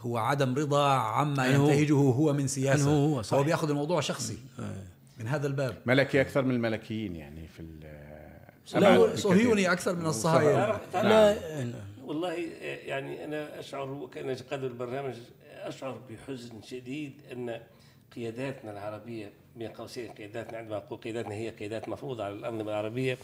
[0.05, 2.91] هو عدم رضا عما ينتهجه هو من سياسة.
[2.91, 3.39] هو، صحيح.
[3.39, 4.37] هو بياخذ الموضوع شخصي
[5.19, 5.77] من هذا الباب.
[5.85, 7.95] ملكي أكثر من الملكيين يعني في ال-
[8.73, 9.15] لا.
[9.15, 11.35] صهيوني أكثر من الصهاينه لا
[12.05, 12.33] والله
[12.85, 15.13] يعني أنا أشعر وكان قدر البرنامج
[15.61, 17.59] أشعر بحزن شديد أن
[18.15, 23.17] قياداتنا العربية بين قوسين قياداتنا عندما أقول قياداتنا هي قيادات مفروضة على الانظمه العربية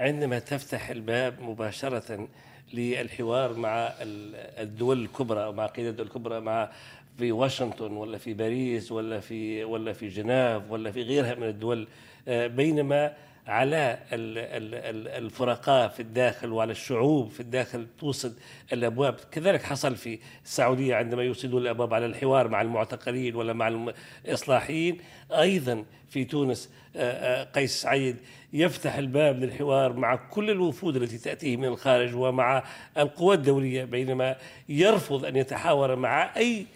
[0.00, 2.28] عندما تفتح الباب مباشرة
[2.74, 6.70] للحوار مع ال- الدول الكبرى أو مع قيادات الدول الكبرى مع
[7.18, 11.86] في واشنطن ولا في باريس ولا في ولا في جنيف ولا في غيرها من الدول.
[12.28, 13.12] آه، بينما
[13.46, 18.34] على ال- ال- ال- الفرقاء في الداخل وعلى الشعوب في الداخل توصد
[18.72, 19.16] الأبواب.
[19.32, 23.88] كذلك حصل في السعودية عندما يوصدون الأبواب على الحوار مع المعتقلين ولا مع
[24.24, 24.98] الإصلاحيين.
[25.32, 28.16] أيضا في تونس آه، آه، قيس سعيد
[28.52, 32.62] يفتح الباب للحوار مع كل الوفود التي تأتيه من الخارج ومع
[32.98, 34.36] القوى الدولية بينما
[34.68, 36.66] يرفض أن يتحاور مع أي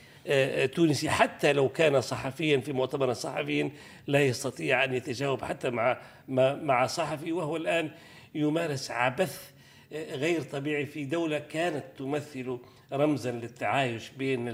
[0.67, 1.11] تونسي.
[1.11, 3.71] حتى لو كان صحفيا في مؤتمر صحفي
[4.07, 7.91] لا يستطيع أن يتجاوب حتى مع مع- مع صحفي وهو الآن
[8.35, 9.51] يمارس عبث
[9.93, 12.59] آه، غير طبيعي في دولة كانت تمثل
[12.93, 14.49] رمزا للتعايش بين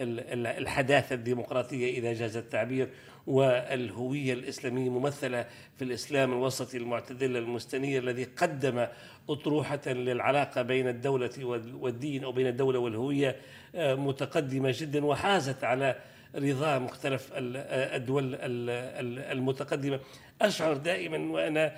[0.00, 2.88] ال- ال- ال- الحداثة الديمقراطية إذا جاز التعبير
[3.26, 5.46] والهوية الإسلامية ممثلة
[5.78, 8.86] في الإسلام الوسطي المعتدل المستنير الذي قدم
[9.28, 13.36] أطروحة للعلاقة بين الدولة وال- والدين أو بين الدولة والهوية
[13.74, 15.96] آه، متقدمة جدا وحازت على
[16.34, 20.00] رضا مختلف آه، الدول ال- ال- المتقدمة.
[20.42, 21.76] أشعر دائما وأنا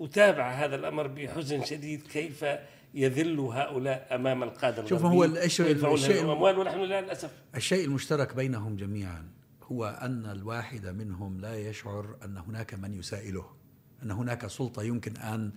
[0.00, 2.44] أتابع هذا الأمر بحزن شديد كيف
[2.94, 7.30] يذل هؤلاء أمام القاده شوف، هو الشيء- الشيء- لهم الأموال ونحن لا للأسف.
[7.56, 9.28] الشيء المشترك بينهم جميعا
[9.62, 13.44] هو أن الواحد منهم لا يشعر أن هناك من يسائله
[14.02, 15.52] أن هناك سلطة يمكن أن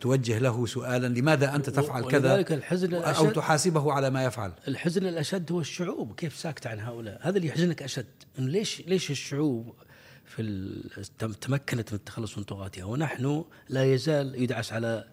[0.00, 4.52] توجه له سؤالا لماذا أنت تفعل كذا؟ الحزن أو الاشد تحاسبه على ما يفعل.
[4.68, 6.14] الحزن الأشد هو الشعوب.
[6.14, 8.06] كيف ساكته عن هؤلاء؟ هذا اللي يحزنك أشد.
[8.38, 9.74] إنه ليش ليش الشعوب
[10.24, 10.42] في
[11.40, 15.04] تمكنت من التخلص من طغاتها؟ ونحن لا يزال يدعس على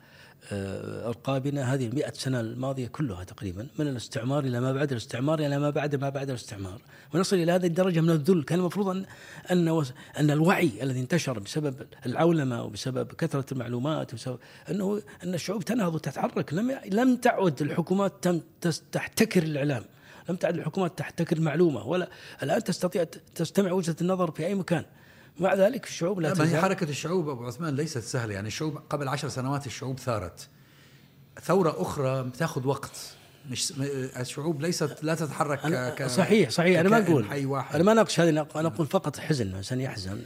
[0.51, 5.69] أرقابنا هذه المئة سنة الماضية كلها تقريبا من الاستعمار إلى ما بعد الاستعمار إلى ما
[5.69, 6.81] بعد ما بعد الاستعمار.
[7.13, 8.43] ونصل إلى هذه الدرجة من الذل.
[8.43, 9.05] كان المفروض أن
[9.51, 9.85] أن
[10.19, 11.75] أن الوعي الذي انتشر بسبب
[12.05, 16.53] العولمة وبسبب كثرة المعلومات وبسبب أنه أن الشعوب تنهض وتتحرك.
[16.53, 18.27] لم لم تعد الحكومات
[18.91, 19.83] تحتكر الإعلام.
[20.29, 21.87] لم تعد الحكومات تحتكر المعلومة.
[21.87, 22.09] ولا
[22.43, 23.03] الآن تستطيع
[23.35, 24.85] تستمع وجهة النظر في أي مكان.
[25.39, 28.33] مع ذلك الشعوب لا لا ما هي تزال حركة الشعوب أبو عثمان ليست سهلة.
[28.33, 30.47] يعني الشعوب قبل عشر سنوات الشعوب ثارت.
[31.41, 33.15] ثورة أخرى بتاخذ وقت.
[33.49, 33.73] مش
[34.19, 36.79] الشعوب ليست لا تتحرك أنا ك- صحيح صحيح.
[36.79, 37.75] أنا ما أقول حي واحد.
[37.75, 40.21] أنا ما اناقش هذه أنا أنا أقول فقط حزن الإنسان يحزن.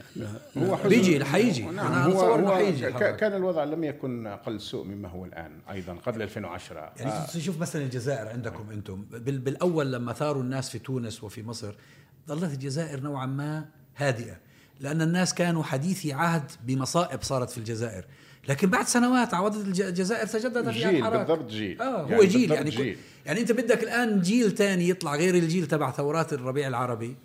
[0.57, 2.91] هو حزن- بيجي حيجي نعم أنا هو, هو حيجي.
[2.91, 7.25] كان الوضع لم يكن أقل سوء مما هو الآن أيضا قبل 2010 يعني آه.
[7.25, 9.05] تشوف مثلا الجزائر عندكم أنتم.
[9.11, 11.75] بال- بالأول لما ثاروا الناس في تونس وفي مصر
[12.27, 13.65] ظلت الجزائر نوعا ما
[13.97, 14.37] هادئة.
[14.79, 18.05] لأن الناس كانوا حديثي عهد بمصائب صارت في الجزائر.
[18.49, 21.81] لكن بعد سنوات عودت الج- الجزائر تجدد فيها جيل بالضبط جيل.
[21.81, 22.97] آه هو يعني جيل يعني جيل.
[23.25, 27.15] يعني أنت بدك الآن جيل تاني يطلع غير الجيل تبع ثورات الربيع العربي.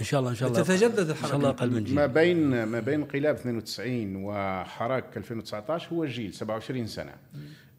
[0.00, 0.62] إن شاء الله إن شاء الله.
[0.62, 1.94] تتجدد إن شاء الله الحركه أقل من جيل.
[1.94, 7.12] ما بين ما بين انقلاب 92 وحراك 2019 هو جيل 27 سنة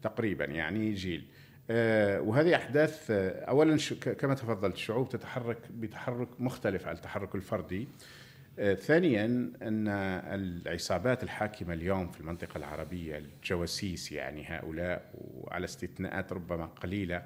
[0.02, 1.24] تقريبا يعني جيل.
[1.70, 3.78] آه، وهذه أحداث آه، اولا
[4.18, 7.82] كما تفضلت الشعوب تتحرك بتحرك مختلف عن التحرك الفردي.
[7.82, 7.86] آه،
[8.58, 9.24] ثانيا
[9.62, 17.22] أن العصابات الحاكمة اليوم في المنطقة العربية الجواسيس يعني هؤلاء وعلى استثناءات ربما قليلة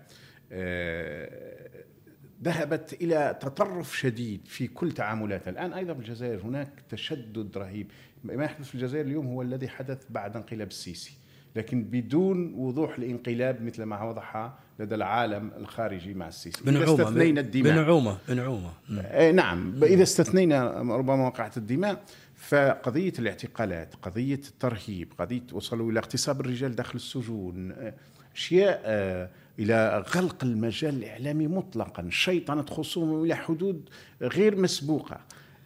[0.53, 1.85] آه،
[2.43, 7.91] ذهبت إلى تطرف شديد في كل تعاملاتها، الآن أيضا في الجزائر هناك تشدد رهيب،
[8.25, 11.13] ما يحدث في الجزائر اليوم هو الذي حدث بعد انقلاب السيسي،
[11.57, 16.63] لكن بدون وضوح الانقلاب مثل ما وضح لدى العالم الخارجي مع السيسي.
[16.63, 17.73] إذا بنعومه استثنينا الدماء.
[17.73, 19.75] بنعومه بنعومه آه، نعم.
[19.83, 22.03] إذا استثنينا ربما وقعت الدماء
[22.37, 27.75] فقضية الاعتقالات قضية الترهيب قضية وصلوا إلى اغتصاب الرجال داخل السجون
[28.35, 32.09] أشياء آه، إلى غلق المجال الإعلامي مطلقا.
[32.11, 33.89] شيطنة خصومهم إلى حدود
[34.23, 35.21] غير مسبوقة.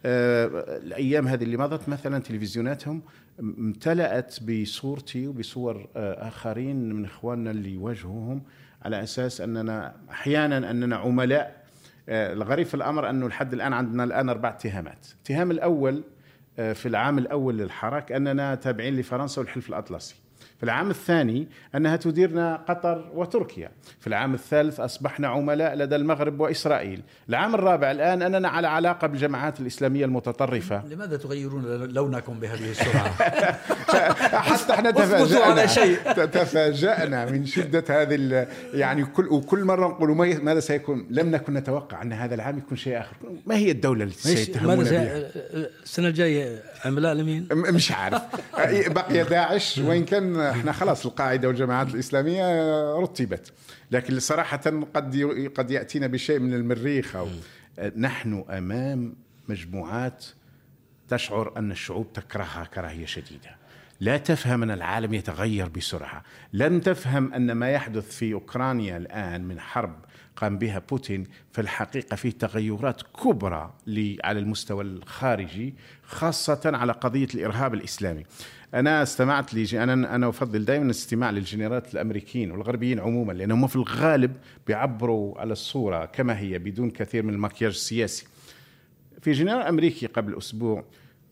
[0.05, 0.45] آه،
[0.77, 3.01] الأيام هذه اللي مضت مثلا تلفزيوناتهم
[3.39, 8.41] امتلأت بصورتي وبصور آه، آخرين من إخواننا اللي يواجهوهم.
[8.87, 11.63] على أساس أننا أحيانا أننا عملاء
[12.09, 16.03] آه، الغريب في الأمر أنه لحد الآن عندنا الآن أربع اتهامات، الاتهام الأول
[16.59, 20.15] آه، في العام الأول للحراك أننا تابعين لفرنسا والحلف الأطلسي.
[20.57, 27.01] في العام الثاني أنها تديرنا قطر وتركيا، في العام الثالث أصبحنا عملاء لدى المغرب وإسرائيل،
[27.29, 30.87] العام الرابع الآن أننا على علاقة بالجماعات الإسلامية المتطرفة.
[30.87, 33.07] لماذا تغيرون لونكم بهذه السرعة؟
[34.49, 35.65] حتى إحنا تفاجأنا.
[36.25, 42.01] تفاجأنا من شدة هذه يعني كل وكل مرة نقول ما- ماذا سيكون؟ لم نكن نتوقع
[42.01, 43.15] أن هذا العام يكون شيء آخر.
[43.45, 45.29] ما هي الدولة التي سيتهمون بها؟
[45.83, 48.21] السنة الجاية عملاء لمين؟ مش عارف.
[48.89, 49.77] بقي داعش.
[49.77, 52.43] وإن كان إحنا خلاص القاعدة والجماعات الإسلامية
[52.93, 53.53] رتبت.
[53.91, 54.57] لكن صراحة
[54.93, 57.27] قد قد يأتينا بشيء من المريخ أو
[57.97, 59.15] نحن أمام
[59.49, 60.25] مجموعات
[61.09, 63.57] تشعر أن الشعوب تكرهها كراهية شديدة.
[63.99, 66.23] لا تفهم أن العالم يتغير بسرعة.
[66.53, 69.95] لن تفهم أن ما يحدث في أوكرانيا الآن من حرب
[70.37, 73.73] قام بها بوتين في الحقيقة فيه تغيرات كبرى
[74.23, 78.23] على المستوى الخارجي خاصة على قضية الإرهاب الإسلامي.
[78.73, 84.37] أنا استمعت لي أنا أنا أفضل دائما الاستماع للجنرالات الأمريكيين والغربيين عموما لأنهم في الغالب
[84.67, 88.27] بيعبروا على الصورة كما هي بدون كثير من المكياج السياسي.
[89.21, 90.83] في جنرال أمريكي قبل أسبوع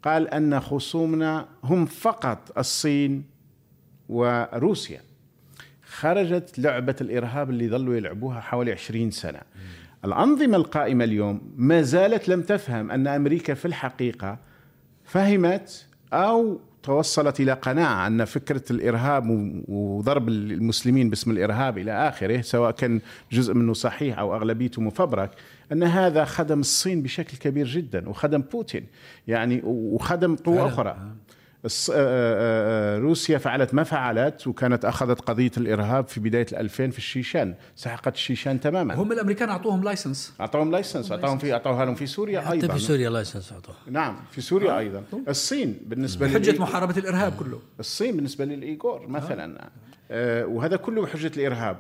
[0.04, 3.24] قال أن خصومنا هم فقط الصين
[4.10, 5.02] وروسيا
[6.00, 9.42] خرجت لعبة الإرهاب اللي ظلوا يلعبوها حوالي 20 سنة.
[10.06, 14.38] الأنظمة القائمة اليوم ما زالت لم تفهم أن أمريكا في الحقيقة
[15.04, 19.24] فهمت أو توصلت إلى قناعة أن فكرة الإرهاب
[19.68, 25.32] وضرب المسلمين باسم الإرهاب إلى آخره سواء كان جزء منه صحيح أو أغلبيته مفبرك
[25.72, 28.86] أن هذا خدم الصين بشكل كبير جدا وخدم بوتين
[29.28, 30.68] يعني وخدم قوى.
[30.68, 30.98] أخرى.
[31.66, 36.98] آه، آه، آه، روسيا فعلت ما فعلت وكانت أخذت قضية الإرهاب في بداية الألفين في
[36.98, 37.56] الشيشان.
[37.76, 38.94] سحقت الشيشان تماما.
[38.94, 42.74] هم الأمريكان أعطوهم license أعطوهم license أعطوهم في أعطوها لهم في سوريا حتى أيضا.
[42.74, 45.04] في سوريا license اعطوه نعم في سوريا أيضا.
[45.28, 47.60] الصين بالنسبة بحجة محاربة الإرهاب كله.
[47.80, 49.70] الصين بالنسبة للإيغور مثلا.
[50.12, 51.78] آه وهذا كله بحجة الإرهاب.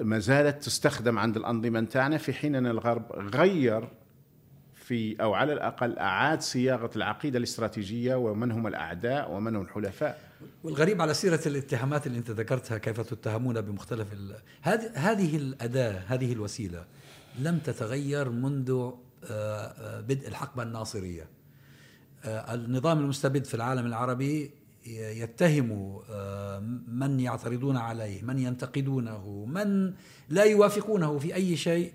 [0.00, 3.88] ما زالت تستخدم عند الأنظمة تاعنا في حين أن الغرب غير
[4.90, 10.20] في أو على الأقل أعاد صياغة العقيدة الاستراتيجية ومن هم الأعداء ومن هم الحلفاء.
[10.64, 14.36] والغريب على سيرة الاتهامات اللي أنت ذكرتها كيف تتهمون بمختلف ال...
[14.62, 16.84] هذه هذه الأداة هذه الوسيلة
[17.38, 18.94] لم تتغير منذ آه،
[19.30, 21.28] آه، بدء الحقبة الناصرية.
[22.24, 24.50] آه، النظام المستبد في العالم العربي
[24.86, 26.00] يتهم
[26.88, 29.94] من يعترضون عليه من ينتقدونه من
[30.28, 31.92] لا يوافقونه في أي شيء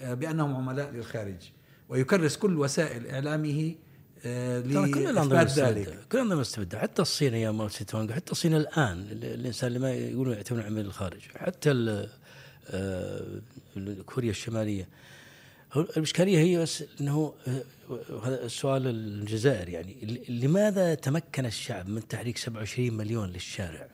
[0.00, 1.55] بأنهم عملاء للخارج.
[1.88, 3.74] ويكرس كل وسائل إعلامه
[4.24, 8.32] آه، ترى كل الأنظمة مستبده كل الأنظمة مستبده حتى الصين أيام ماو تسي تونغ حتى
[8.32, 12.08] الصين الآن ال- الإنسان اللي ما يقولون يعتبرون عميل الخارج حتى ال-
[12.70, 13.40] آه،
[14.06, 14.88] كوريا الشمالية.
[15.72, 17.62] هو الإشكالية هي بس إنه آه،
[18.24, 19.94] هذا السؤال الجزائر يعني
[20.28, 23.88] ل- لماذا تمكن الشعب من تحريك 27 مليون للشارع؟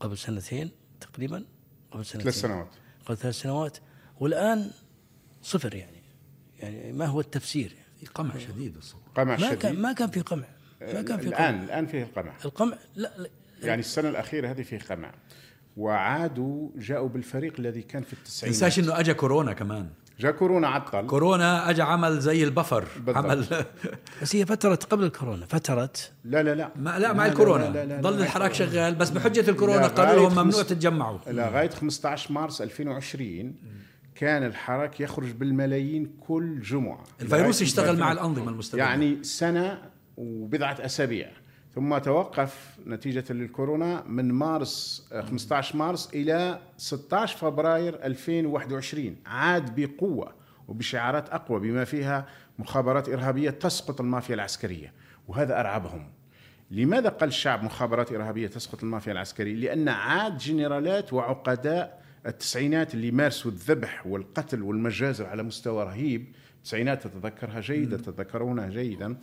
[0.00, 1.44] قبل سنتين تقريبا؟
[1.90, 2.20] قبل سنتين.
[2.20, 2.68] ثلاث سنوات.
[3.06, 3.78] قبل ثلاث سنوات.
[4.20, 4.70] والآن
[5.42, 5.99] صفر يعني.
[6.60, 9.00] يعني ما هو التفسير؟ في قمع شديد الصوت.
[9.14, 10.46] قمع ما كان شديد ما كان في قمع.
[10.80, 11.48] ما كان في قمع.
[11.48, 13.28] الآن الان فيه القمع القمع لا, لا.
[13.62, 15.12] يعني السنة الأخيرة هذه فيه قمع.
[15.76, 18.54] وعادوا جاءوا بالفريق الذي كان في التسعينات.
[18.58, 19.88] تنساش إنه اجى كورونا كمان.
[20.20, 21.06] جاء كورونا عطل.
[21.06, 22.88] كورونا اجى عمل زي البفر.
[22.96, 23.16] بالضبط.
[23.16, 23.46] عمل
[24.22, 25.46] بس هي فترة قبل الكورونا.
[25.46, 25.92] فترة
[26.24, 26.70] لا لا لا.
[26.76, 27.64] ما لا مع الكورونا.
[27.64, 28.24] لا لا لا ضل لا.
[28.24, 31.18] الحراك شغال بس بحجة الكورونا قالوا لهم ممنوع تتجمعوا.
[31.26, 33.54] لغايه 15 مارس 2020
[34.20, 37.04] كان الحراك يخرج بالملايين كل جمعة.
[37.20, 39.82] الفيروس يشتغل مع 2000 الأنظمة المستبده يعني سنة
[40.16, 41.30] وبضعة أسابيع.
[41.74, 50.34] ثم توقف نتيجة للكورونا من مارس آه، 15 مارس إلى 16 فبراير 2021 عاد بقوة
[50.68, 52.26] وبشعارات أقوى بما فيها
[52.58, 54.92] مخابرات إرهابية تسقط المافيا العسكرية.
[55.28, 56.10] وهذا أرعبهم.
[56.70, 63.50] لماذا قال الشعب مخابرات إرهابية تسقط المافيا العسكرية؟ لأن عاد جنرالات وعقداء التسعينات اللي مارسوا
[63.50, 66.26] الذبح والقتل والمجازر على مستوى رهيب.
[66.58, 69.16] التسعينات تتذكرها جيدا تتذكرونها جيدا.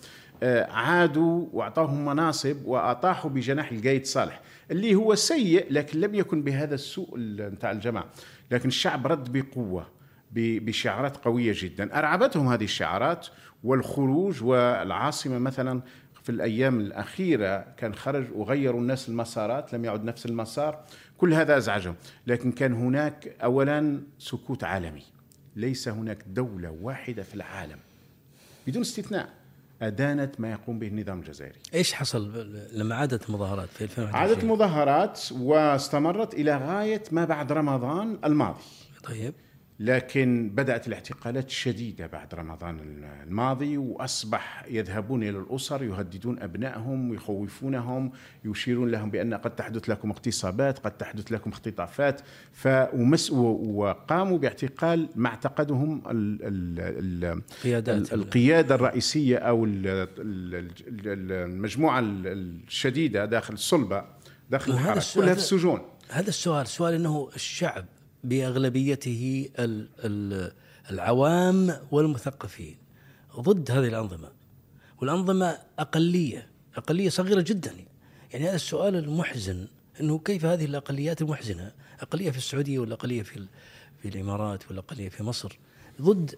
[0.44, 6.76] آه، عادوا وأعطاهم مناصب وأطاحوا بجناح القايد صالح اللي هو سيء لكن لم يكن بهذا
[6.76, 8.06] السوء نتاع الجماعة.
[8.52, 9.88] لكن الشعب رد بقوة
[10.36, 12.00] بشعارات قوية جدا.
[12.00, 13.28] أرعبتهم هذه الشعارات
[13.64, 15.82] والخروج والعاصمة مثلا
[16.24, 20.84] في الأيام الأخيرة كان خرج وغيروا الناس المسارات لم يعد نفس المسار.
[21.18, 21.96] كل هذا أزعجهم.
[22.28, 25.04] لكن كان هناك اولا سكوت عالمي.
[25.56, 27.80] ليس هناك دولة واحدة في العالم
[28.68, 29.30] بدون استثناء
[29.82, 31.56] أدانت ما يقوم به النظام الجزائري.
[31.74, 38.20] إيش حصل لما عادت المظاهرات في 2021 عادت مظاهرات واستمرت إلى غاية ما بعد رمضان
[38.26, 38.64] الماضي.
[39.04, 39.34] طيب.
[39.80, 42.80] لكن بدأت الاعتقالات الشديدة بعد رمضان
[43.28, 48.12] الماضي وأصبح يذهبون إلى الأسر يهددون أبنائهم يخوفونهم
[48.46, 52.22] يشيرون لهم بأن قد تحدث لكم اغتصابات قد تحدث لكم اختطافات.
[52.54, 60.08] فومس وقاموا باعتقال ما اعتقدهم ال ال ال قيادات ال- القيادة الرئيسية أو ال- ال-
[61.06, 62.28] ال- المجموعة ال-
[62.68, 64.04] الشديدة داخل الصلبة
[64.50, 65.82] داخل الحرس كلها في السجون.
[66.10, 67.86] هذا السؤال سؤال إنه الشعب
[68.30, 70.52] بأغلبيته ال- ال-
[70.92, 72.78] العوام والمثقفين.
[73.40, 74.32] ضد هذه الأنظمة.
[75.02, 77.74] والأنظمة أقلية أقلية صغيرة جدا.
[78.34, 79.68] يعني هذا السؤال المحزن
[80.02, 83.46] إنه كيف هذه الأقليات المحزنة؟ أقلية في السعودية ولا أقلية في
[84.02, 85.60] في الإمارات ولا أقلية في مصر؟
[86.02, 86.36] ضد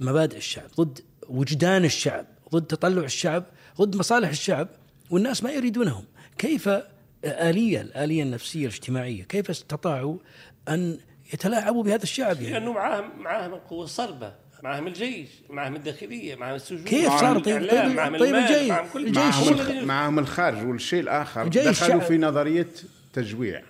[0.00, 3.44] مبادئ الشعب ضد وجدان الشعب ضد تطلع الشعب
[3.80, 4.68] ضد مصالح الشعب
[5.10, 6.04] والناس ما يريدونهم.
[6.38, 6.68] كيف
[7.24, 10.18] آلية الآلية النفسية الاجتماعية كيف استطاعوا
[10.68, 10.98] أن
[11.32, 12.52] يتلاعبوا بهذا الشعب يعني.
[12.52, 18.18] لأنه معاهم معاهم القوه الصلبه معاهم الجيش معاهم الداخلية معاهم السجون كيف صار؟ طيب طيب,
[18.18, 19.70] طيب الجيش معاهم كل الجيش معهم, الخ...
[19.70, 21.48] معهم الخارج والشيء الآخر.
[21.48, 22.00] دخلوا شعب.
[22.00, 22.68] في نظرية
[23.12, 23.62] تجويع.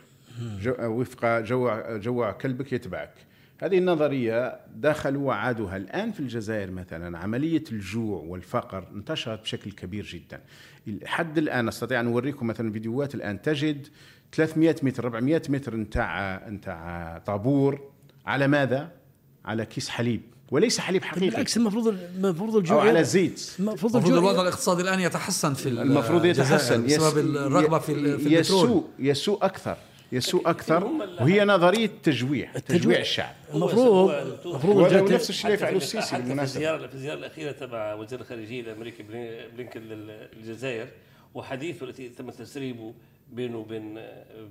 [0.60, 0.74] جو...
[0.80, 3.14] وفق جوع جوع كلبك يتبعك.
[3.62, 10.40] هذه النظرية دخلوا وعادوها الآن في الجزائر مثلا عملية الجوع والفقر انتشرت بشكل كبير جدا.
[11.06, 13.88] حد الآن استطيع أن اوريكم مثلا فيديوهات الآن تجد
[14.32, 17.80] 300 متر 400 متر نتاع نتاع طابور.
[18.26, 18.90] على ماذا؟
[19.44, 20.20] على كيس حليب.
[20.50, 21.26] وليس حليب حقيقي.
[21.30, 23.50] بالعكس المفروض المفروض الجوع على زيت.
[23.58, 26.86] المفروض المفروض الوضع الجوع الاقتصادي الآن يتحسن في المفروض يتحسن.
[26.86, 28.40] بسبب الرغبة في ال- في البترول.
[28.40, 29.76] يسوء يسوء أكثر.
[30.12, 30.84] يسوء أكثر
[31.20, 33.34] وهي نظرية تجويع تجويع الشعب.
[33.54, 34.10] المفروض
[34.46, 36.56] المفروض نفس الشيء اللي يفعله في- السيسي حتى في بالمناسبة.
[36.56, 40.86] الزياره في الزيارة الأخيرة تبع وزير الخارجية الأمريكي بلين- بلينكن للجزائر
[41.34, 42.94] وحديثه التي تم تسريبه
[43.32, 44.00] بينه وبين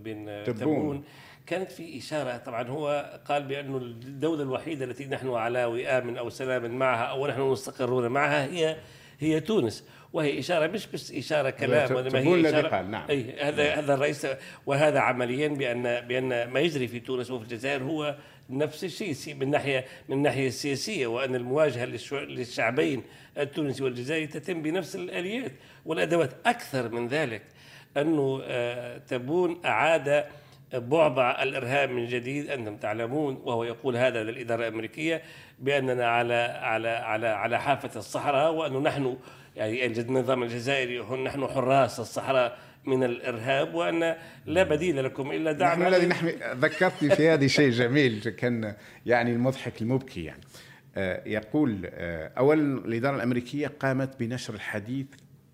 [0.04, 1.04] بين تبون.
[1.46, 6.72] كانت في إشارة طبعا هو قال بأنه الدولة الوحيدة التي نحن على وئام أو سلام
[6.80, 8.78] معها أو نحن مستقرون معها هي
[9.20, 11.88] هي تونس وهي إشارة مش بس إشارة كلام
[12.22, 13.10] تبون هي اشاره قال، نعم.
[13.10, 14.28] أي هذا هذا الرئيس
[14.66, 18.16] وهذا عمليا بأن بأن ما يجري في تونس وفي الجزائر هو
[18.50, 23.04] نفس الشيء من ناحية من الناحيه السياسية وأن المواجهة للشع- للشعبين
[23.38, 25.52] التونسي والجزائري تتم بنفس الآليات
[25.86, 27.42] والأدوات أكثر من ذلك
[27.98, 30.26] أنه آه، تبون أعاد
[30.74, 35.22] بعبع الإرهاب من جديد أنتم تعلمون وهو يقول هذا للإدارة الأمريكية
[35.60, 39.18] بأننا على على على على حافة الصحراء وأنه نحن
[39.56, 44.16] يعني النظام الجزائري نحن حراس الصحراء من الإرهاب وأن
[44.46, 48.76] لا بديل لكم إلا دعم نحن الذي نحمي ذكرتني في هذه شيء جميل كان
[49.06, 50.42] يعني المضحك المبكي يعني.
[50.98, 55.06] آه، يقول آه، اولا الإدارة الأمريكية قامت بنشر الحديث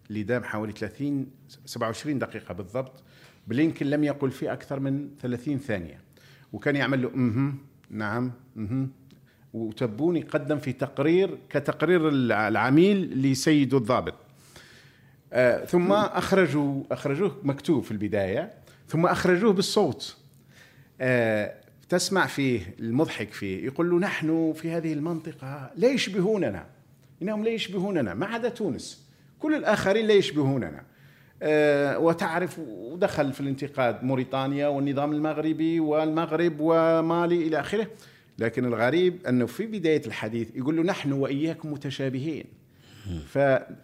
[0.10, 1.28] لدام حوالي 30
[1.66, 3.04] 27 دقيقة بالضبط.
[3.48, 6.02] بلينكن لم يقل فيه أكثر من 30 ثانية.
[6.54, 7.54] وكان يعمل له أها
[7.90, 8.88] نعم أها
[9.54, 14.14] وتبوني قدم في تقرير كتقرير العميل لسيد الضابط.
[15.34, 18.54] آه ثم أخرجوا أخرجوه مكتوب في البداية.
[18.88, 20.18] ثم أخرجوه بالصوت.
[21.02, 21.54] آه
[21.90, 23.66] تسمع فيه المضحك فيه.
[23.66, 26.66] يقول له نحن في هذه المنطقة لا يشبهوننا.
[27.22, 28.14] إنهم لا يشبهوننا.
[28.14, 29.07] ما عدا تونس.
[29.40, 30.84] كل الآخرين لا يشبهوننا.
[31.42, 37.88] آه وتعرف ودخل في الانتقاد موريتانيا والنظام المغربي والمغرب ومالي إلى آخره.
[38.40, 42.46] لكن الغريب أنه في بداية الحديث يقول له نحن وإياكم متشابهين.
[43.28, 43.38] ف...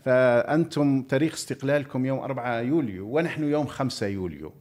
[0.06, 4.51] فأنتم تاريخ استقلالكم يوم 4 يوليو ونحن يوم 5 يوليو.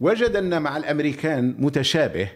[0.00, 2.28] وجد أن مع الأمريكان متشابه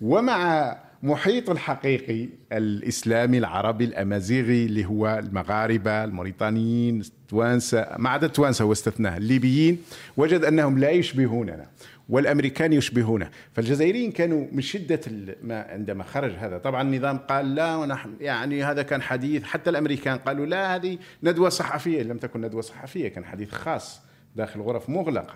[0.00, 8.74] ومع محيط الحقيقي الإسلامي العربي الأمازيغي اللي هو المغاربة الموريتانيين التوانسه ما عدا التوانسه هو
[8.98, 9.78] الليبيين
[10.16, 11.66] وجد أنهم لا يشبهوننا
[12.08, 13.30] والأمريكان يشبهونه.
[13.52, 15.00] فالجزائريين كانوا من شدة
[15.42, 16.58] ما عندما خرج هذا.
[16.58, 19.42] طبعا النظام قال لا ونحن يعني هذا كان حديث.
[19.42, 22.02] حتى الأمريكان قالوا لا هذه ندوة صحفية.
[22.02, 24.00] لم تكن ندوة صحفية كان حديث خاص
[24.36, 25.34] داخل غرف مغلقة.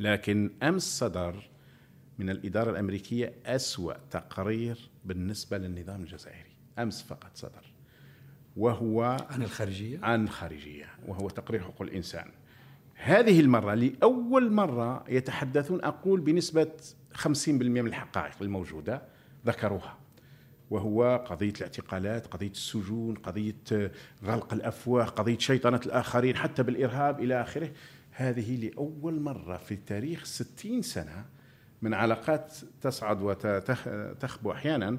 [0.00, 1.34] لكن أمس صدر
[2.18, 6.54] من الإدارة الأمريكية أسوأ تقرير بالنسبة للنظام الجزائري.
[6.78, 7.72] أمس فقط صدر.
[8.56, 12.30] وهو عن الخارجية؟ عن الخارجيه وهو تقرير حقوق الإنسان.
[12.94, 16.70] هذه المرة لأول مرة يتحدثون أقول بنسبة
[17.14, 19.02] 50% من الحقائق الموجودة
[19.46, 19.98] ذكروها.
[20.70, 23.92] وهو قضية الاعتقالات قضية السجون قضية
[24.24, 27.70] غلق الأفواه قضية شيطنة الآخرين حتى بالإرهاب إلى آخره.
[28.10, 31.24] هذه لأول مرة في تاريخ 60 سنة
[31.84, 34.98] من علاقات تصعد وتخبو أحيانا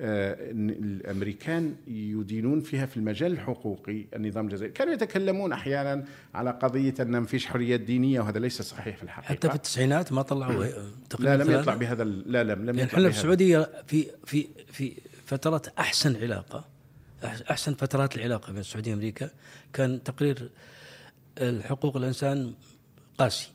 [0.00, 6.04] آه، الأمريكان يدينون فيها في المجال الحقوقي النظام الجزائري كانوا يتكلمون أحيانا
[6.34, 9.28] على قضية أن ما فيش حريه دينية وهذا ليس صحيح في الحقيقة.
[9.28, 10.64] حتى في التسعينات ما طلعوا
[11.18, 14.92] لا لم يطلع بهذا لا لا لم يعني إحنا في السعودية في في في
[15.26, 16.64] فترات أحسن علاقة
[17.50, 19.30] أحسن فترات العلاقة بين السعودية وأمريكا
[19.72, 20.50] كان تقرير
[21.38, 22.54] الحقوق الإنسان
[23.18, 23.48] قاسي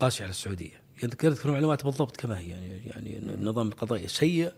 [0.00, 0.87] قاسي على السعودية.
[1.02, 2.48] يذكر معلومات بالضبط كما هي.
[2.48, 4.52] يعني يعني النظام القضائي سيء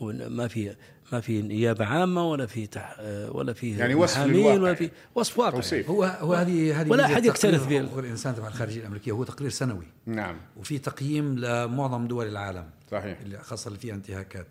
[0.00, 0.76] وما في
[1.12, 2.96] ما في نيابة عامة ولا في تح
[3.28, 5.88] ولا في يعني وصف للواقع ولا في وصف واقع يعني.
[5.88, 9.86] هو هو هذه هذه ولا أحد يكترث به الإنسان تبع الخارجية الأمريكية هو تقرير سنوي.
[10.06, 10.36] نعم.
[10.56, 12.70] وفي تقييم لمعظم دول العالم.
[12.90, 13.20] صحيح.
[13.20, 14.46] اللي خاصة اللي فيها انتهاكات.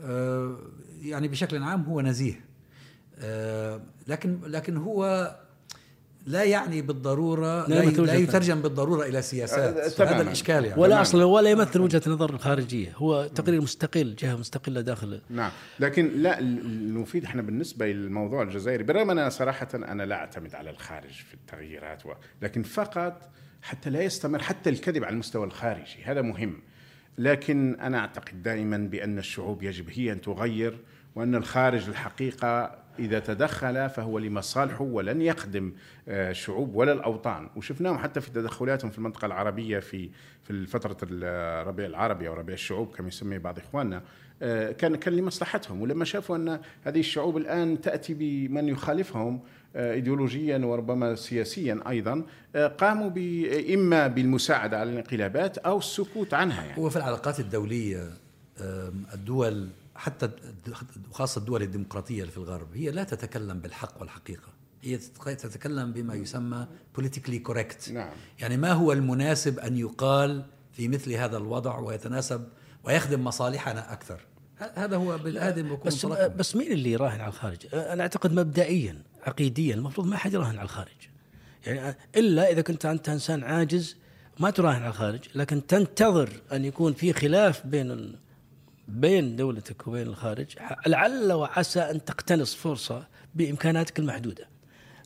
[0.00, 0.58] آه
[1.02, 2.44] يعني بشكل عام هو نزيه.
[3.18, 5.34] آه لكن لكن هو
[6.28, 10.00] لا يعني بالضرورة لا, لا يترجم بالضرورة إلى سياسات.
[10.00, 10.80] هذا الإشكال يعني.
[10.80, 15.20] ولا أصلا ولا يمثل وجهة نظر الخارجيه هو تقرير مستقل جهة مستقلة داخل.
[15.30, 15.50] نعم.
[15.80, 18.84] لكن لا المفيد إحنا بالنسبة للموضوع الجزائري.
[18.84, 22.12] بالرغم أنا صراحة أنا لا أعتمد على الخارج في التغييرات و...
[22.42, 23.30] لكن فقط
[23.62, 26.02] حتى لا يستمر حتى الكذب على المستوى الخارجي.
[26.04, 26.60] هذا مهم.
[27.18, 30.78] لكن أنا أعتقد دائما بأن الشعوب يجب هي أن تغير
[31.14, 35.72] وأن الخارج الحقيقة إذا تدخل فهو لمصالحه ولن يخدم
[36.08, 40.10] الشعوب آه، ولا الأوطان وشفناهم حتى في تدخلاتهم في المنطقة العربية في
[40.42, 44.02] في فترة الربيع العربي أو ربيع الشعوب كما يسميه بعض إخواننا
[44.42, 49.40] آه، كان كان لمصلحتهم ولما شافوا أن هذه الشعوب الآن تأتي بمن يخالفهم
[49.76, 52.22] آه، ايديولوجيا وربما سياسيا أيضا
[52.78, 53.10] قاموا
[53.74, 56.82] إما بالمساعدة على الانقلابات أو السكوت عنها يعني.
[56.82, 58.10] هو في العلاقات الدولية
[59.14, 59.68] الدول
[59.98, 60.30] حتى
[61.10, 64.48] وخاصة الدول الديمقراطية في الغرب هي لا تتكلم بالحق والحقيقة.
[64.82, 66.66] هي تتكلم بما يسمى
[66.98, 67.90] politically correct.
[67.90, 68.12] نعم.
[68.38, 72.48] يعني ما هو المناسب أن يقال في مثل هذا الوضع ويتناسب
[72.84, 74.20] ويخدم مصالحنا أكثر؟
[74.74, 79.74] هذا هو بالآدم بيكون بس, بس مين اللي يراهن على الخارج؟ أنا أعتقد مبدئيا عقيديا
[79.74, 81.08] المفروض ما حد يراهن على الخارج.
[81.66, 83.96] يعني إلا إذا كنت أنت إنسان عاجز
[84.40, 88.16] ما تراهن على الخارج لكن تنتظر أن يكون في خلاف بين
[88.88, 90.46] بين دولتك وبين الخارج
[90.86, 94.48] لعل وعسى أن تقتنص فرصة بإمكاناتك المحدودة.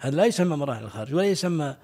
[0.00, 1.76] هذا لا يسمى مراحل الخارج ولا يسمى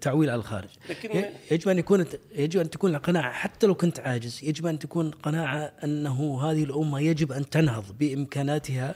[0.00, 0.68] تعويل على الخارج.
[0.90, 5.10] لكن يجب أن يكون يجب أن تكون القناعة حتى لو كنت عاجز يجب أن تكون
[5.10, 8.94] قناعة أنه هذه الأمة يجب أن تنهض بإمكاناتها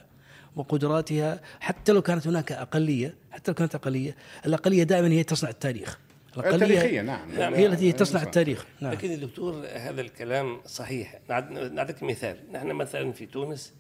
[0.57, 4.17] وقدراتها حتى لو كانت هناك أقلية حتى لو كانت أقلية
[4.47, 5.99] الأقلية دائما هي تصنع التاريخ.
[6.39, 7.33] التاريخية نعم.
[7.39, 8.93] نعم هي التي تصنع التاريخ نعم.
[8.93, 11.19] لكن دكتور هذا الكلام صحيح
[11.51, 13.73] نعطيك مثال نحن مثلا في تونس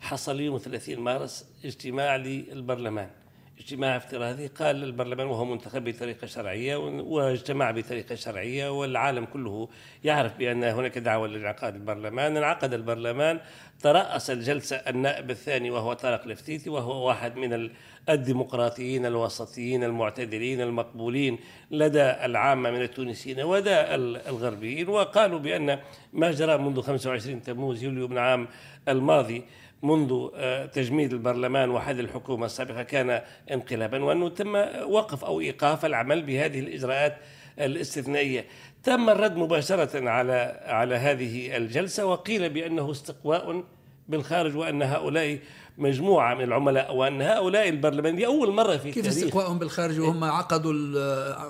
[0.00, 3.10] حصل يوم 30 مارس اجتماع للبرلمان
[3.58, 9.68] اجتماع افتراضي قال البرلمان وهو منتخب بطريقة شرعية واجتمع بطريقة شرعية والعالم كله
[10.04, 13.40] يعرف بأن هناك دعوة لانعقاد البرلمان، انعقد البرلمان
[13.80, 17.70] ترأس الجلسة النائب الثاني وهو طارق الفتيتي وهو واحد من
[18.08, 21.38] الديمقراطيين الوسطيين المعتدلين المقبولين
[21.70, 23.80] لدى العامة من التونسيين ولدى
[24.28, 24.88] الغربيين.
[24.88, 25.78] وقالوا بأن
[26.12, 28.48] ما جرى منذ 25 تموز يوليو من عام
[28.88, 29.44] الماضي
[29.82, 34.54] منذ آه، تجميد البرلمان وحل الحكومة السابقة كان انقلابا وأنه تم
[34.86, 37.16] وقف أو إيقاف العمل بهذه الإجراءات
[37.58, 38.44] الاستثنائية.
[38.82, 43.64] تم الرد مباشرة على على هذه الجلسة وقيل بأنه استقواء
[44.08, 45.38] بالخارج وأن هؤلاء
[45.78, 50.72] مجموعة من العملاء وأن هؤلاء البرلمان لاول مرة في كيف استقوائهم بالخارج وهم عقدوا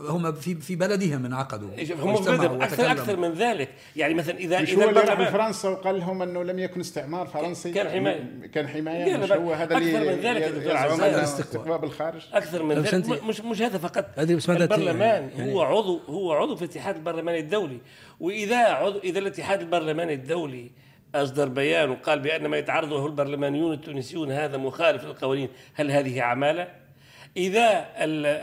[0.09, 1.69] هم في في بلدهم انعقدوا
[2.01, 3.69] هم أكثر أكثر من ذلك.
[3.97, 7.73] يعني مثلا اذا مش إذا هو اللي فرنسا وقال لهم أنه لم يكن استعمار فرنسي.
[7.73, 8.47] كان حماية.
[8.55, 9.17] كان حماية.
[9.17, 10.43] مش هو هذا أكثر من ذلك
[11.01, 13.23] الاستقواء بالخارج؟ أكثر من ذلك.
[13.25, 14.05] مش مش هذا فقط.
[14.19, 15.55] البرلمان يعني.
[15.55, 17.79] هو عضو هو عضو في الاتحاد البرلماني الدولي.
[18.21, 20.71] وإذا عضو إذا الاتحاد البرلماني الدولي
[21.15, 26.69] أصدر بيان وقال بأن ما يتعرض له البرلمانيون التونسيون هذا مخالف للقوانين هل هذه عمالة؟
[27.37, 27.87] إذا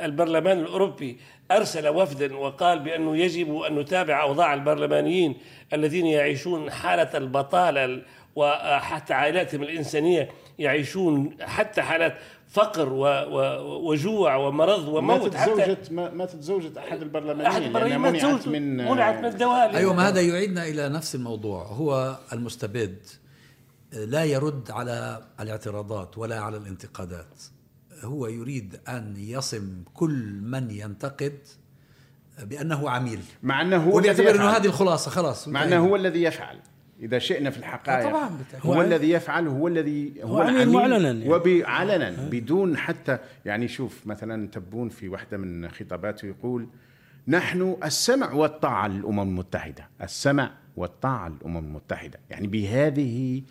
[0.06, 1.18] البرلمان الأوروبي
[1.52, 5.36] أرسل وفدا وقال بأنه يجب أن نتابع أوضاع البرلمانيين
[5.74, 8.02] الذين يعيشون حالة البطالة
[8.36, 12.18] وحتى عائلاتهم الإنسانية يعيشون حتى حالات
[12.50, 15.36] فقر و و وجوع ومرض وموت.
[15.36, 19.78] ماتت زوجة ماتت زوجة أحد البرلمانيين أحد البرلمانيين منعت من منعت من الدوالي.
[19.78, 21.64] أيوة ما هذا يعيدنا إلى نفس الموضوع.
[21.64, 22.98] هو المستبد
[23.94, 27.44] لا يرد على الاعتراضات ولا على الانتقادات.
[28.04, 31.40] هو يريد أن يصم كل من ينتقد
[32.44, 33.20] بأنه عميل.
[33.44, 36.60] مع أنه هو ويعتبر أنه هذه الخلاصة خلاص مع أنه هو الذي يفعل.
[37.02, 38.10] إذا شئنا في الحقائق.
[38.10, 38.30] طبعا
[38.62, 41.30] هو, هو الذي يفعل هو الذي هو, هو العميل معلنا يعني.
[41.30, 46.68] وعلنا بدون حتى يعني شوف مثلا تبون في واحدة من خطاباته يقول
[47.28, 49.90] نحن السمع والطاعة للأمم المتحدة.
[50.02, 52.20] السمع والطاعة للأمم المتحدة.
[52.30, 53.42] يعني بهذه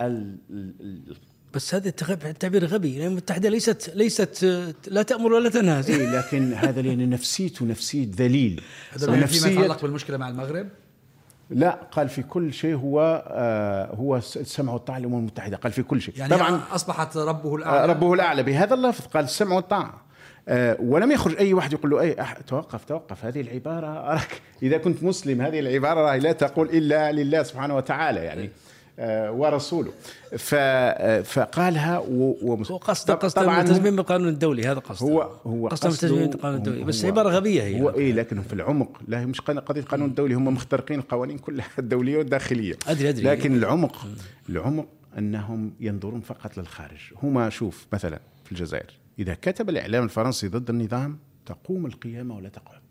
[0.00, 0.36] ال
[1.54, 2.88] بس هذا التعبير غبي.
[2.88, 4.44] الامم يعني المتحدة ليست ليست
[4.86, 5.84] لا تأمر ولا تنهى.
[5.88, 8.62] إيه لكن هذا لأن نفسيته نفسية ذليل.
[8.92, 10.68] هذا فيما يتعلق بالمشكلة مع المغرب.
[11.54, 16.00] لا قال في كل شيء هو آه هو السمع والطاعه للأمم المتحدة قال في كل
[16.00, 16.14] شيء.
[16.18, 17.82] يعني طبعا أصبحت ربه الأعلى.
[17.82, 19.94] آه ربه الأعلى بهذا اللفظ قال السمع والطاعه
[20.48, 24.40] آه ولم يخرج أي واحد يقول له أي توقف توقف هذه العبارة أراك.
[24.62, 28.44] إذا كنت مسلم هذه العبارة لا تقول إلا لله سبحانه وتعالى يعني.
[28.44, 28.48] آه،
[28.98, 29.92] ورسوله.
[30.54, 31.98] آه، فقالها
[32.42, 36.84] وقصد قصد الملتزمين بالقانون الدولي هذا قصد هو هو قصد الملتزمين بالقانون الدولي.
[36.84, 37.80] بس عبارة غبية هي.
[37.80, 42.18] هو اي لكن في العمق لا مش قضية القانون الدولي هم مخترقين القوانين كلها الدولية
[42.18, 42.74] والداخلية.
[42.88, 43.24] أدري أدري.
[43.24, 44.06] لكن العمق
[44.48, 44.86] العمق
[45.18, 47.00] أنهم ينظرون فقط للخارج.
[47.22, 52.82] هما شوف مثلا في الجزائر إذا كتب الإعلام الفرنسي ضد النظام تقوم القيامة ولا تقعد.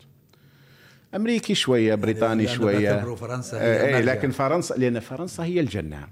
[1.14, 3.14] أمريكي شوية بريطاني شوية.
[3.14, 6.08] فرنسا آه إيه لكن فرنسا لأن فرنسا هي الجنة.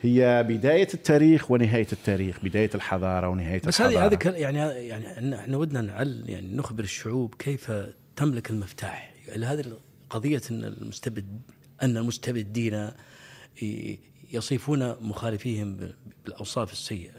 [0.00, 4.08] هي بداية التاريخ ونهاية التاريخ بداية الحضارة ونهاية بس الحضارة.
[4.08, 4.58] بس هذه هذه يعني
[4.88, 7.72] يعني إحنا ودنا نعل يعني نخبر الشعوب كيف
[8.16, 9.14] تملك المفتاح.
[9.28, 9.64] يعني هذه
[10.10, 11.40] قضيه إن المستبد
[11.82, 12.90] أن المستبدين
[14.32, 15.76] يصفون مخالفيهم
[16.24, 17.10] بالأوصاف السيئة.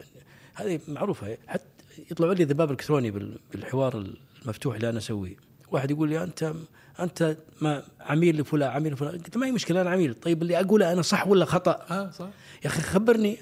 [0.55, 1.37] هذه معروفة.
[1.47, 1.63] حتى
[2.11, 3.11] يطلعوا لي ذباب إلكتروني
[3.53, 4.05] بالحوار
[4.45, 5.35] المفتوح اللي أنا أسويه.
[5.71, 6.53] واحد يقول لي أنت
[6.99, 9.11] أنت ما عميل لفلان عميل لفلان.
[9.11, 10.13] قلت ما هي مشكلة أنا عميل.
[10.13, 12.27] طيب اللي أقوله أنا صح ولا خطأ؟ آه صح.
[12.63, 13.37] يا أخي خبرني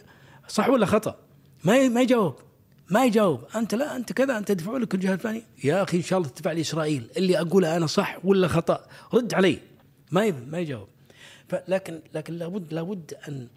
[0.47, 1.16] صح ولا خطأ؟
[1.64, 2.36] ما ما يجاوب
[2.89, 3.43] ما يجاوب.
[3.56, 5.43] أنت لا أنت كذا أنت تدفع لك الجهة الفلانية.
[5.64, 7.10] يا أخي إن شاء الله تدفع لإسرائيل.
[7.18, 9.60] اللي أقوله أنا صح ولا خطأ؟ رد علي.
[10.12, 10.88] ما ما يجاوب.
[11.68, 13.47] لكن لكن لابد لابد أن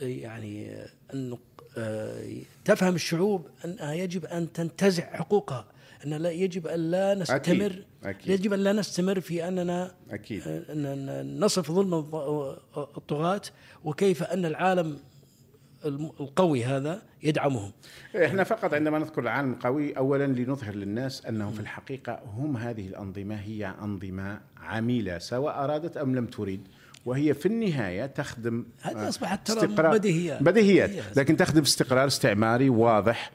[0.00, 0.76] يعني
[1.14, 1.36] أن
[1.78, 5.64] آه، تفهم الشعوب أنها يجب أن تنتزع حقوقها.
[6.06, 7.84] ان لا يجب أن لا نستمر أكيد.
[8.04, 8.30] أكيد.
[8.30, 10.42] يجب أن لا نستمر في أننا أكيد.
[10.46, 11.94] أن نصف ظلم
[12.76, 13.42] الطغاة
[13.84, 14.98] وكيف أن العالم
[16.20, 17.72] القوي هذا يدعمهم
[18.24, 23.34] إحنا فقط عندما نذكر العالم القوي اولا لنظهر للناس انه في الحقيقة هم هذه الأنظمة
[23.34, 26.60] هي أنظمة عميلة سواء أرادت أم لم تريد
[27.06, 33.30] وهي في النهاية تخدم هذه أصبحت ترى بديهيات بديهيات لكن تخدم استقرار استعماري واضح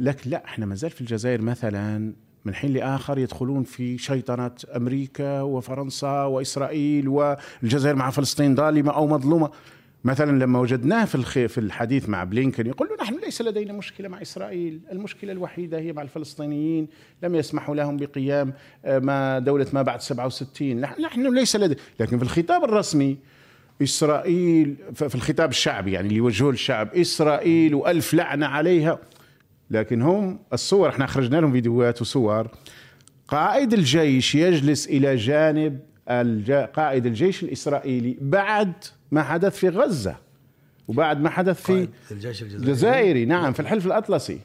[0.00, 2.12] لكن لا إحنا ما زال في الجزائر مثلا
[2.44, 9.50] من حين لآخر يدخلون في شيطنة أمريكا وفرنسا وإسرائيل والجزائر مع فلسطين ظالمة أو مظلومة.
[10.04, 14.22] مثلا لما وجدناه في في الحديث مع بلينكن يقول له نحن ليس لدينا مشكلة مع
[14.22, 16.88] إسرائيل، المشكلة الوحيدة هي مع الفلسطينيين،
[17.22, 18.52] لم يسمحوا لهم بقيام
[18.84, 23.18] آه، ما دولة ما بعد 67 نحن ليس لدينا لكن في الخطاب الرسمي
[23.82, 28.98] إسرائيل في الخطاب الشعبي يعني اللي يوجهه للشعب إسرائيل وألف لعنة عليها.
[29.72, 32.48] لكن هم الصور إحنا أخرجنا لهم فيديوهات وصور.
[33.28, 36.52] قائد الجيش يجلس إلى جانب الج...
[36.52, 38.72] قائد الجيش الإسرائيلي بعد
[39.10, 40.16] ما حدث في غزة
[40.88, 42.64] وبعد ما حدث في الجيش الجزائري.
[42.64, 43.24] الجزائري.
[43.24, 44.38] نعم في الحلف الأطلسي.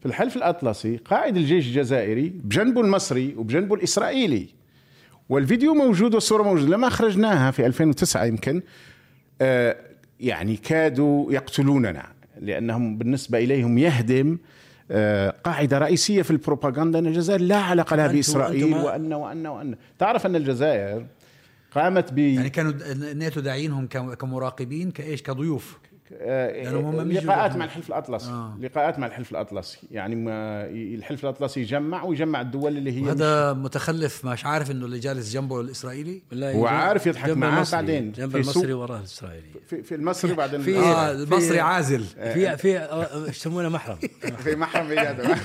[0.00, 4.48] في الحلف الأطلسي قائد الجيش الجزائري بجنبه المصري وبجنبه الإسرائيلي.
[5.28, 8.62] والفيديو موجود والصورة موجودة لما أخرجناها في 2009 يمكن
[9.40, 9.76] آه،
[10.20, 12.19] يعني كادوا يقتلوننا.
[12.40, 14.38] لأنهم بالنسبة إليهم يهدم
[14.90, 18.06] آه، قاعدة رئيسية في البروباغندا أن الجزائر لا علاقة لها
[18.70, 19.74] ما- وان وان وأن.
[19.98, 21.06] تعرف أن الجزائر
[21.74, 25.78] قامت ب يعني كانوا الناتو داعينهم كم- كمراقبين كإيش؟ كضيوف.
[26.12, 27.56] آه، مش لقاءات.
[27.56, 28.30] مع الحلف الأطلسي.
[28.30, 28.54] آه.
[28.60, 29.78] لقاءات مع الحلف الأطلسي.
[29.90, 34.98] يعني ما الحلف الأطلسي يجمع ويجمع الدول اللي هي وهذا متخلف مش عارف إنه اللي
[34.98, 38.12] جالس جنبه الإسرائيلي؟ لا، هو عارف يضحك جنب معاه المصري، بعدين.
[38.12, 40.60] جنب في المصري وراه الاسرائيلي في, في المصري بعدين.
[40.62, 41.12] في- آه.
[41.16, 42.04] في- المصري عازل.
[42.04, 43.96] في في آه، إيش يسمونه محرم.
[44.44, 45.12] في محرم بيده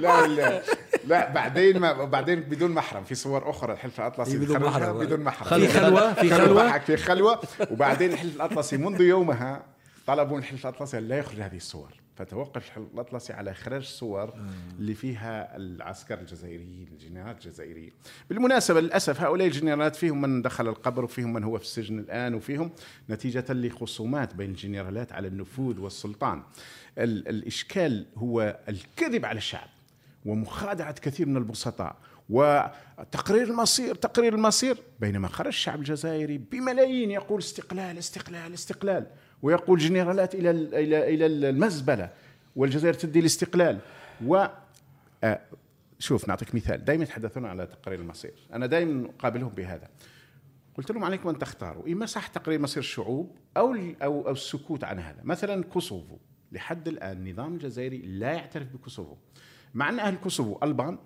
[0.00, 0.62] لا لا.
[1.06, 3.04] لا بعدين ما بعدين بدون محرم.
[3.04, 4.98] في صور أخرى الحلف الأطلسي بدون محرم.
[4.98, 5.60] بدون محرم.
[5.60, 7.40] في خلوة في بضحك في خلوة.
[7.70, 9.62] وبعدين الحلف الأطلسي منذ يومها
[10.08, 11.94] طلبوا من الحلف الأطلسي لا يخرج هذه الصور.
[12.16, 14.34] فتوقف الحلف الأطلسي على اخراج الصور
[14.78, 17.92] اللي فيها العسكر الجزائريين الجنرالات الجزائريين
[18.30, 22.70] بالمناسبة للأسف هؤلاء الجنرالات فيهم من دخل القبر وفيهم من هو في السجن الآن وفيهم
[23.10, 26.42] نتيجة لخصومات بين الجنرالات على النفوذ والسلطان.
[26.98, 29.68] ال- الإشكال هو الكذب على الشعب
[30.26, 31.96] ومخادعة كثير من البسطاء
[32.30, 39.06] وتقرير المصير تقرير المصير بينما خرج الشعب الجزائري بملايين يقول استقلال استقلال استقلال.
[39.42, 42.10] ويقول جنرالات إلى ال- إلى إلى المزبلة
[42.56, 43.78] والجزائر تدي الاستقلال.
[44.26, 44.46] و
[45.24, 45.40] آه،
[45.98, 46.84] شوف نعطيك مثال.
[46.84, 48.34] دائما يتحدثون على تقرير المصير.
[48.52, 49.88] أنا دائما أقابلهم بهذا.
[50.76, 51.86] قلت لهم عليكم أن تختاروا.
[51.88, 55.20] إما صح تقرير مصير الشعوب أو أو أو السكوت عن هذا.
[55.24, 56.16] مثلا كوسوفو.
[56.52, 59.14] لحد الآن النظام الجزائري لا يعترف بكوسوفو.
[59.74, 60.98] مع أن أهل كوسوفو ألبان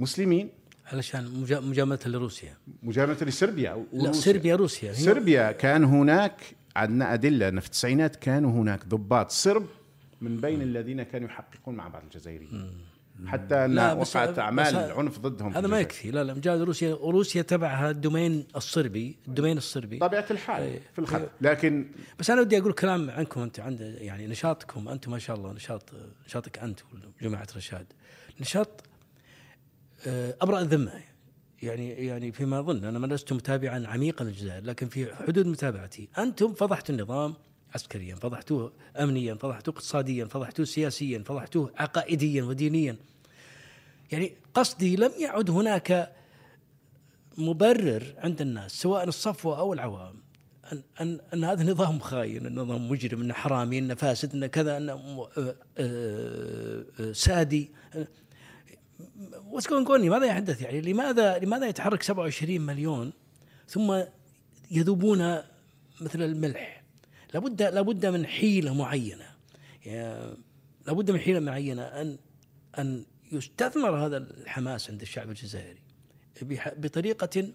[0.00, 0.50] مسلمين.
[0.92, 2.56] علشان مجا- مجاملة لروسيا.
[2.82, 4.12] مجاملة لصربيا لا.
[4.12, 4.92] صربيا روسيا.
[4.92, 6.40] صربيا كان هناك
[6.76, 9.66] عندنا أدلة أن في التسعينات كانوا هناك ضباط صرب
[10.20, 12.70] من بين الذين كانوا يحققون مع بعض الجزائريين.
[13.26, 15.80] حتى أن وقعت أعمال عنف ضدهم هذا ما.
[15.80, 16.10] يكفي.
[16.10, 19.98] لا لا مجال روسيا وروسيا تبعها ال domain الصربي ال domain الصربي.
[19.98, 21.30] طبيعة الحال في الخط.
[21.40, 21.86] لكن
[22.18, 25.90] بس أنا ودي أقول كلام عنكم انت عند يعني نشاطكم أنتم ما شاء الله نشاط
[26.26, 26.80] نشاطك أنت
[27.22, 27.86] وجماعة رشاد.
[28.40, 28.84] نشاط
[30.06, 30.92] آه، أبرأ الذمة.
[31.62, 36.54] يعني يعني فيما اظن أنا ما لست متابعا عميقا للجزائر لكن في حدود متابعتي أنتم
[36.54, 37.34] فضحتوا النظام
[37.74, 42.96] عسكريا فضحتوه امنيا فضحتوه اقتصاديا فضحتوه سياسيا فضحتوه عقائديا ودينيا
[44.12, 46.12] يعني قصدي لم يعد هناك
[47.38, 50.24] مبرر عند الناس سواء الصفوه أو العوام
[50.72, 54.92] أن أن أن هذا نظام خاين، النظام مجرم، انه حرامي، انه فاسد، انه كذا، انه
[54.92, 57.70] آه، آه، آه، سادي.
[59.46, 63.12] What's going ماذا يحدث يعني؟ لماذا لماذا يتحرك 27 مليون
[63.68, 64.02] ثم
[64.70, 65.18] يذوبون
[66.00, 66.82] مثل الملح؟
[67.34, 69.24] لابد لابد من حيلة معينة.
[69.86, 70.36] يا-
[70.86, 72.18] لابد من حيلة معينة أن
[72.78, 75.82] أن يستثمر هذا الحماس عند الشعب الجزائري
[76.76, 77.48] بطريقة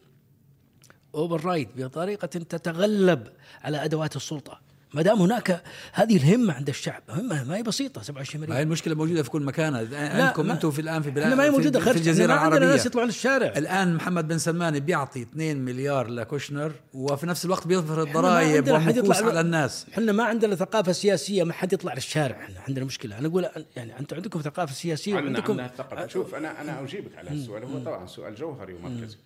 [1.16, 3.28] override بطريقة تتغلب
[3.62, 4.62] على أدوات السلطة
[4.94, 5.64] ما دام هناك
[5.94, 9.30] هذه الهمة عند الشعب همة ما هي بسيطة 27 ما هي مليون المشكلة موجودة في
[9.30, 9.76] كل مكان.
[9.94, 12.76] عندكم أنتم في الآن في بلاد ما هي موجودة في خارج الجزيرة ما عندنا العربية.
[12.76, 13.54] ناس يطلعون للشارع.
[13.58, 18.58] الآن محمد بن سلمان بيعطي 2 مليار لكوشنر وفي نفس الوقت بيفرض إحنا ما ضرائب
[18.58, 19.86] عندنا حد ومكوس على الناس.
[19.94, 23.18] إحنا ما عندنا ثقافة سياسية ما حد يطلع للشارع إحنا عندنا مشكلة.
[23.18, 26.08] أنا أقول يعني أنتم عندكم ثقافة سياسية عندنا وعندكم عندنا ثقافة.
[26.08, 27.64] شوف أنا أنا أجيبك على السؤال.
[27.64, 29.18] هو طبعا سؤال جوهري ومركزي.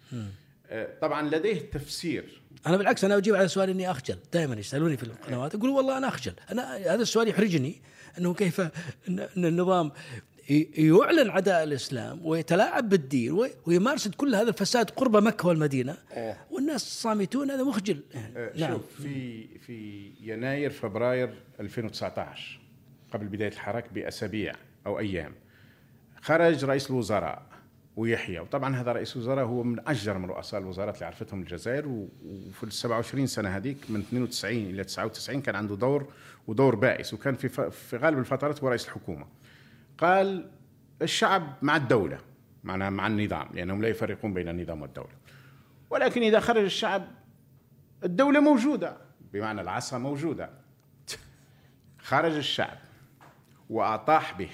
[1.01, 2.41] طبعا لديه تفسير.
[2.67, 4.17] أنا بالعكس أنا أجيب على سؤال إني أخجل.
[4.33, 6.33] دائما يسألوني في القنوات أقول والله أنا أخجل.
[6.51, 7.81] أنا هذا السؤال يحرجني
[8.17, 9.91] إنه كيف ان النظام
[10.77, 15.97] يعلن عداء الإسلام ويتلاعب بالدين وي- ويمارس كل هذا الفساد قرب مكة والمدينة.
[16.51, 17.99] والناس صامتون هذا مخجل.
[18.13, 18.71] يعني آه، نعم.
[18.73, 22.59] شوف في في يناير فبراير 2019
[23.13, 24.53] قبل بداية الحراك بأسابيع
[24.85, 25.33] أو أيام
[26.21, 27.45] خرج رئيس الوزراء
[27.95, 32.63] ويحيى وطبعا هذا رئيس الوزراء هو من اشجر من رؤساء الوزارات اللي عرفتهم الجزائر وفي
[32.63, 36.07] ال 27 سنة هذيك من 92 إلى 99 كان عنده دور
[36.47, 39.25] ودور بائس وكان في في غالب الفترات هو رئيس الحكومة.
[39.97, 40.51] قال
[41.01, 42.19] الشعب مع الدولة
[42.63, 45.13] معناها مع النظام لأنهم لا يفرقون بين النظام والدولة.
[45.89, 47.07] ولكن إذا خرج الشعب
[48.03, 48.97] الدولة موجودة
[49.33, 50.49] بمعنى العصا موجودة.
[51.99, 52.77] خرج الشعب
[53.69, 54.49] وأطاح به.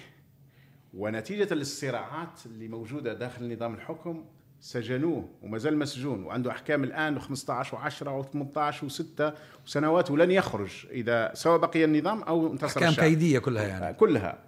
[0.93, 4.25] ونتيجة الصراعات اللي موجودة داخل نظام الحكم
[4.61, 9.23] سجنوه وما زال مسجون وعنده أحكام الآن 15 و10 و18 و6
[9.65, 13.05] سنوات ولن يخرج إذا سواء بقي النظام أو انتصر أحكام الشعب.
[13.05, 13.93] كيدية كلها يعني.
[13.93, 14.39] كلها.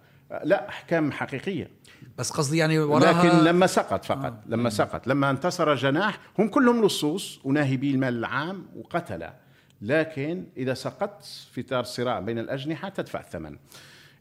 [0.43, 1.69] لا أحكام حقيقية.
[2.17, 6.85] بس قصدي يعني وراها لكن لما سقط فقط لما سقط لما انتصر جناح هم كلهم
[6.85, 9.33] لصوص وناهبي المال العام وقتله
[9.81, 13.57] لكن إذا سقطت في إطار الصراع بين الأجنحة تدفع الثمن.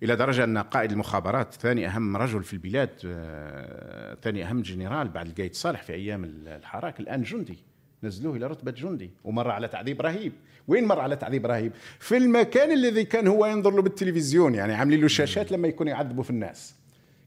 [0.02, 5.26] إلى درجة أن قائد المخابرات ثاني أهم رجل في البلاد آه، ثاني أهم جنرال بعد
[5.26, 7.58] القايد صالح في أيام الحراك الآن جندي.
[8.02, 10.32] نزلوه إلى رتبة جندي ومر على تعذيب رهيب.
[10.68, 15.00] وين مر على تعذيب رهيب؟ في المكان الذي كان هو ينظر له بالتلفزيون يعني عاملين
[15.00, 16.74] له شاشات لما يكون يعذبوا في الناس.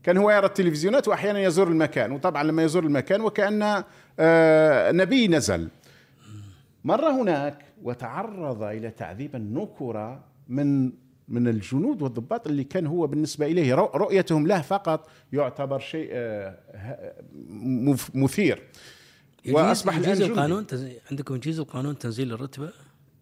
[0.04, 3.84] كان هو يرى التلفزيونات واحيانا يزور المكان وطبعا لما يزور المكان وكأن
[4.20, 5.70] آه، نبي نزل.
[6.84, 10.92] مر هناك وتعرض إلى تعذيب النكرة من
[11.28, 16.58] من الجنود والضباط اللي كان هو بالنسبة إليه رؤ- رؤيتهم له فقط يعتبر شيء آه،
[18.14, 18.64] مثير.
[20.10, 20.32] يجيز جندي.
[20.34, 22.70] القانون؟ تنزيل عندكم يجيز القانون تنزيل الرتبة؟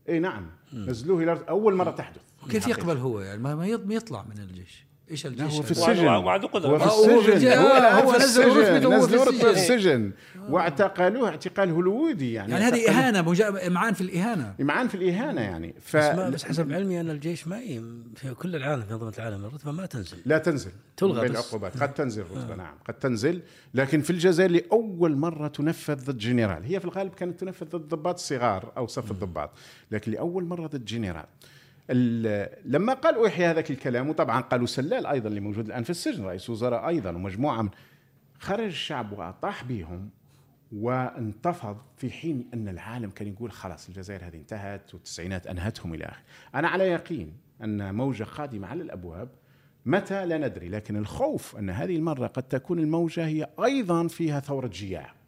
[0.09, 0.47] اي نعم.
[0.73, 2.21] نزلوه إلى أول مرة تحدث.
[2.49, 4.85] كيف يقبل هو يعني؟ ما ما يط- ما يطلع من الجيش.
[5.11, 6.07] إيش الجيش هو في؟ السجن.
[6.07, 6.47] وعنده-.
[6.55, 7.51] هو في آه، السجن.
[7.57, 8.51] هو آه، في نزل السجن.
[8.85, 10.11] رتبته في
[10.49, 12.51] واعتقلوه اعتقال هلوودي يعني.
[12.51, 12.89] يعني هذه.
[12.89, 14.55] إهانة مجا- معان في الإهانة.
[14.59, 15.75] معان في الإهانة يعني.
[15.81, 17.59] ف بس, بس حسب علمي أن الجيش ما.
[18.15, 20.17] في كل العالم في منظمه العالم الرتبة ما تنزل.
[20.25, 20.71] لا تنزل.
[20.97, 21.39] تلغى بين بس.
[21.39, 21.77] العقوبات.
[21.77, 22.73] قد تنزل رتبه نعم.
[22.87, 23.41] قد تنزل.
[23.73, 26.63] لكن في الجزائر لأول مرة تنفذ ضد جنرال.
[26.63, 29.51] هي في الغالب كانت تنفذ ضد ضباط الصغار أو صف الضباط.
[29.91, 31.15] لكن لأول مرة ضد جنرال.
[31.15, 31.25] ال-
[32.65, 36.49] لما قال أوحي هذاك الكلام وطبعا قالوا سلال أيضا اللي موجود الآن في السجن رئيس
[36.49, 37.69] وزراء أيضا ومجموعة من
[38.39, 40.09] خرج الشعب وأطاح بهم
[40.71, 46.23] وانتفض في حين أن العالم كان يقول خلاص الجزائر هذه انتهت والتسعينات أنهتهم إلى اخره.
[46.55, 47.33] أنا على يقين
[47.63, 49.29] أن موجة قادمه على الأبواب
[49.85, 54.67] متى لا ندري لكن الخوف أن هذه المرة قد تكون الموجة هي أيضا فيها ثورة
[54.67, 55.20] جياع.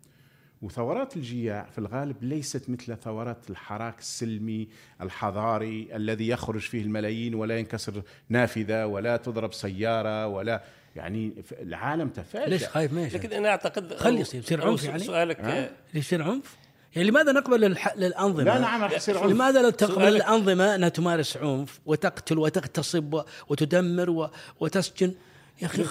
[0.64, 4.68] وثورات الجياع في الغالب ليست مثل ثورات الحراك السلمي
[5.02, 10.64] الحضاري الذي يخرج فيه الملايين ولا ينكسر نافذة ولا تضرب سيارة ولا
[10.96, 15.00] يعني العالم تفاجأ ليش خايف ما يشاء؟ لكن أنا اعتقد خلي يصير- يصير عنف يعني؟
[15.00, 16.56] سؤالك؟ آه، ليش يصير عنف؟
[16.96, 17.96] يعني لماذا نقبل الح...
[17.98, 22.38] للأنظمة لا نعم راح يصير عنف لماذا لا تقبل سؤالك- الأنظمة أنها تمارس عنف وتقتل
[22.38, 24.30] وتغتصب وتدمر و...
[24.60, 25.14] وتسجن
[25.62, 25.82] يا أخي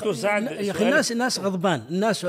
[0.66, 1.82] يا أخي الناس الناس غضبان.
[1.90, 2.24] الناس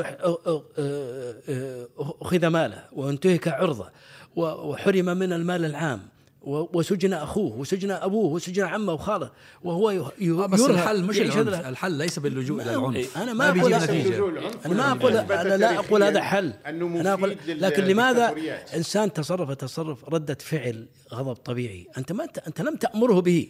[2.22, 3.90] أخذ ماله وانتهك عرضه
[4.36, 6.02] و- وحرم من المال العام
[6.42, 9.32] و- وسجن أخوه وسجن أبوه وسجن عمه وخاله
[9.64, 11.66] وهو آه بس يرهق- الحل مش العنف.
[11.68, 13.18] الحل ليس باللجوء إلى العنف.
[13.18, 16.54] أنا ما أقول أنا ما أقول أنا لا أقول هذا حل.
[16.66, 18.34] أنا أقول لكن لماذا.
[18.76, 23.48] إنسان تصرف تصرف ردة فعل غضب طبيعي؟ أنت ما انت, أنت لم تأمره به.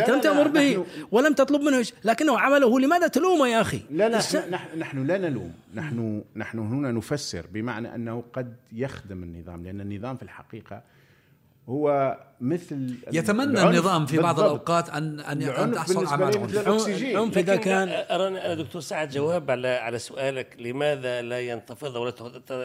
[0.00, 4.08] أنت لم تأمر به ولم تطلب منه شيء لكنه عمله لماذا تلومه يا أخي؟ لا
[4.08, 5.52] لا الس- نحن, نحن- نحن لا نلوم.
[5.74, 10.82] نحن نحن هنا نفسر بمعنى أنه قد يخدم النظام لأن النظام في الحقيقة
[11.68, 14.52] هو مثل يتمنى العنف النظام في بعض بالضبط.
[14.52, 17.10] الأوقات ان أن تحصل على لي العنف مثل الأكسجين.
[17.16, 22.10] العنف إذا كان اراني أنا دكتور سعد جواب على على سؤالك لماذا لا ينتفض ولا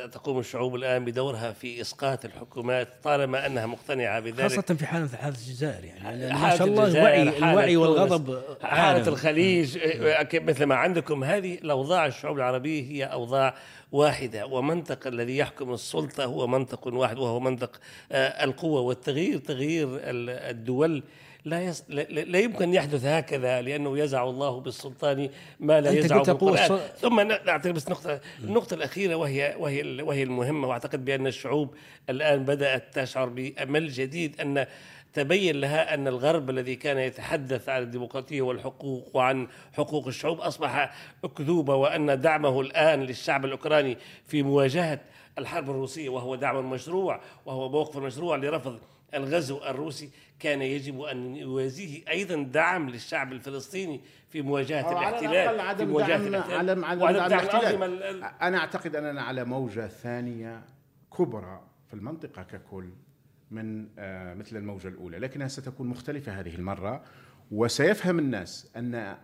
[0.08, 5.36] تقوم الشعوب الآن بدورها في إسقاط الحكومات طالما أنها مقتنعة بذلك خاصة في حاله حالة
[5.36, 9.08] الجزائر يعني ما شاء الله الوعي الوعي والغضب عالم.
[9.08, 13.56] الخليج آه، مثل ما عندكم هذه الأوضاع الشعوب العربية هي أوضاع
[13.92, 17.80] واحدة ومنطق الذي يحكم السلطة هو منطق واحد وهو منطق
[18.12, 21.04] آه، القوة والتغيير تغيير ال- الدول
[21.46, 21.84] لا, يص...
[21.90, 27.20] لا, يمكن أن يحدث هكذا لأنه يزع الله بالسلطان ما لا يزع بالقرآن السل- ثم
[27.20, 31.76] ن- نعطي بس نقطة النقطة الأخيرة وهي وهي وهي المهمة وأعتقد بأن الشعوب
[32.10, 34.66] الآن بدأت تشعر بأمل جديد أن
[35.14, 40.94] تبين لها أن الغرب الذي كان يتحدث عن الديمقراطية والحقوق وعن حقوق الشعوب أصبح
[41.24, 43.98] أكذوبة وأن دعمه الآن للشعب الأوكراني
[44.28, 45.00] في مواجهة
[45.38, 48.80] الحرب الروسية وهو دعم مشروع وهو موقف مشروع لرفض
[49.14, 50.10] الغزو الروسي
[50.40, 55.62] كان يجب أن يوازيه أيضا دعم للشعب الفلسطيني في مواجهة أو على الاحتلال الأقل في
[55.62, 59.88] عدم مواجهة دعم الاحتلال عدم عدم وعدم دعم دعم الاحتلال أنا أعتقد أننا على موجة
[59.88, 60.64] ثانية
[61.18, 62.90] كبرى في المنطقة ككل
[63.52, 67.04] من آه، مثل الموجة الأولى لكنها ستكون مختلفة هذه المرة
[67.52, 69.18] وسيفهم الناس أن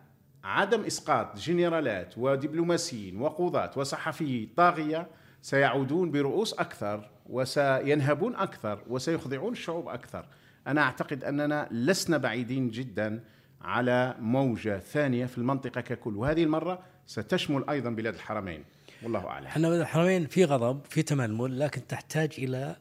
[0.44, 5.08] عدم إسقاط جنرالات ودبلوماسيين وقضاة وصحفيين طاغية
[5.42, 10.26] سيعودون برؤوس أكثر وسينهبون أكثر وسيخضعون الشعوب أكثر.
[10.68, 13.24] أنا أعتقد أننا لسنا بعيدين جدا
[13.62, 18.64] على موجة ثانية في المنطقة ككل وهذه المرة ستشمل أيضا بلاد الحرمين.
[19.04, 19.46] والله أعلم.
[19.46, 22.76] إحنا بلد الحرمين في غضب في تململ لكن تحتاج إلى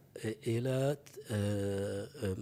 [0.46, 0.96] إلى
[1.30, 2.36] آه، آه،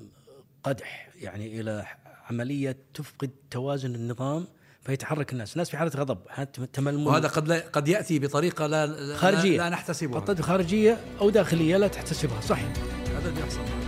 [0.65, 1.87] قدح يعني إلى
[2.31, 4.47] عملية تفقد توازن النظام
[4.85, 9.17] فيتحرك الناس، الناس في حالة غضب، حاله تململ وهذا قد لا قد يأتي بطريقة لا
[9.17, 9.59] خارجية.
[9.59, 10.21] لا نحتسبها.
[10.21, 13.84] قد خارجية أو داخلية لا تحتسبها صح هذا اللي بيحصل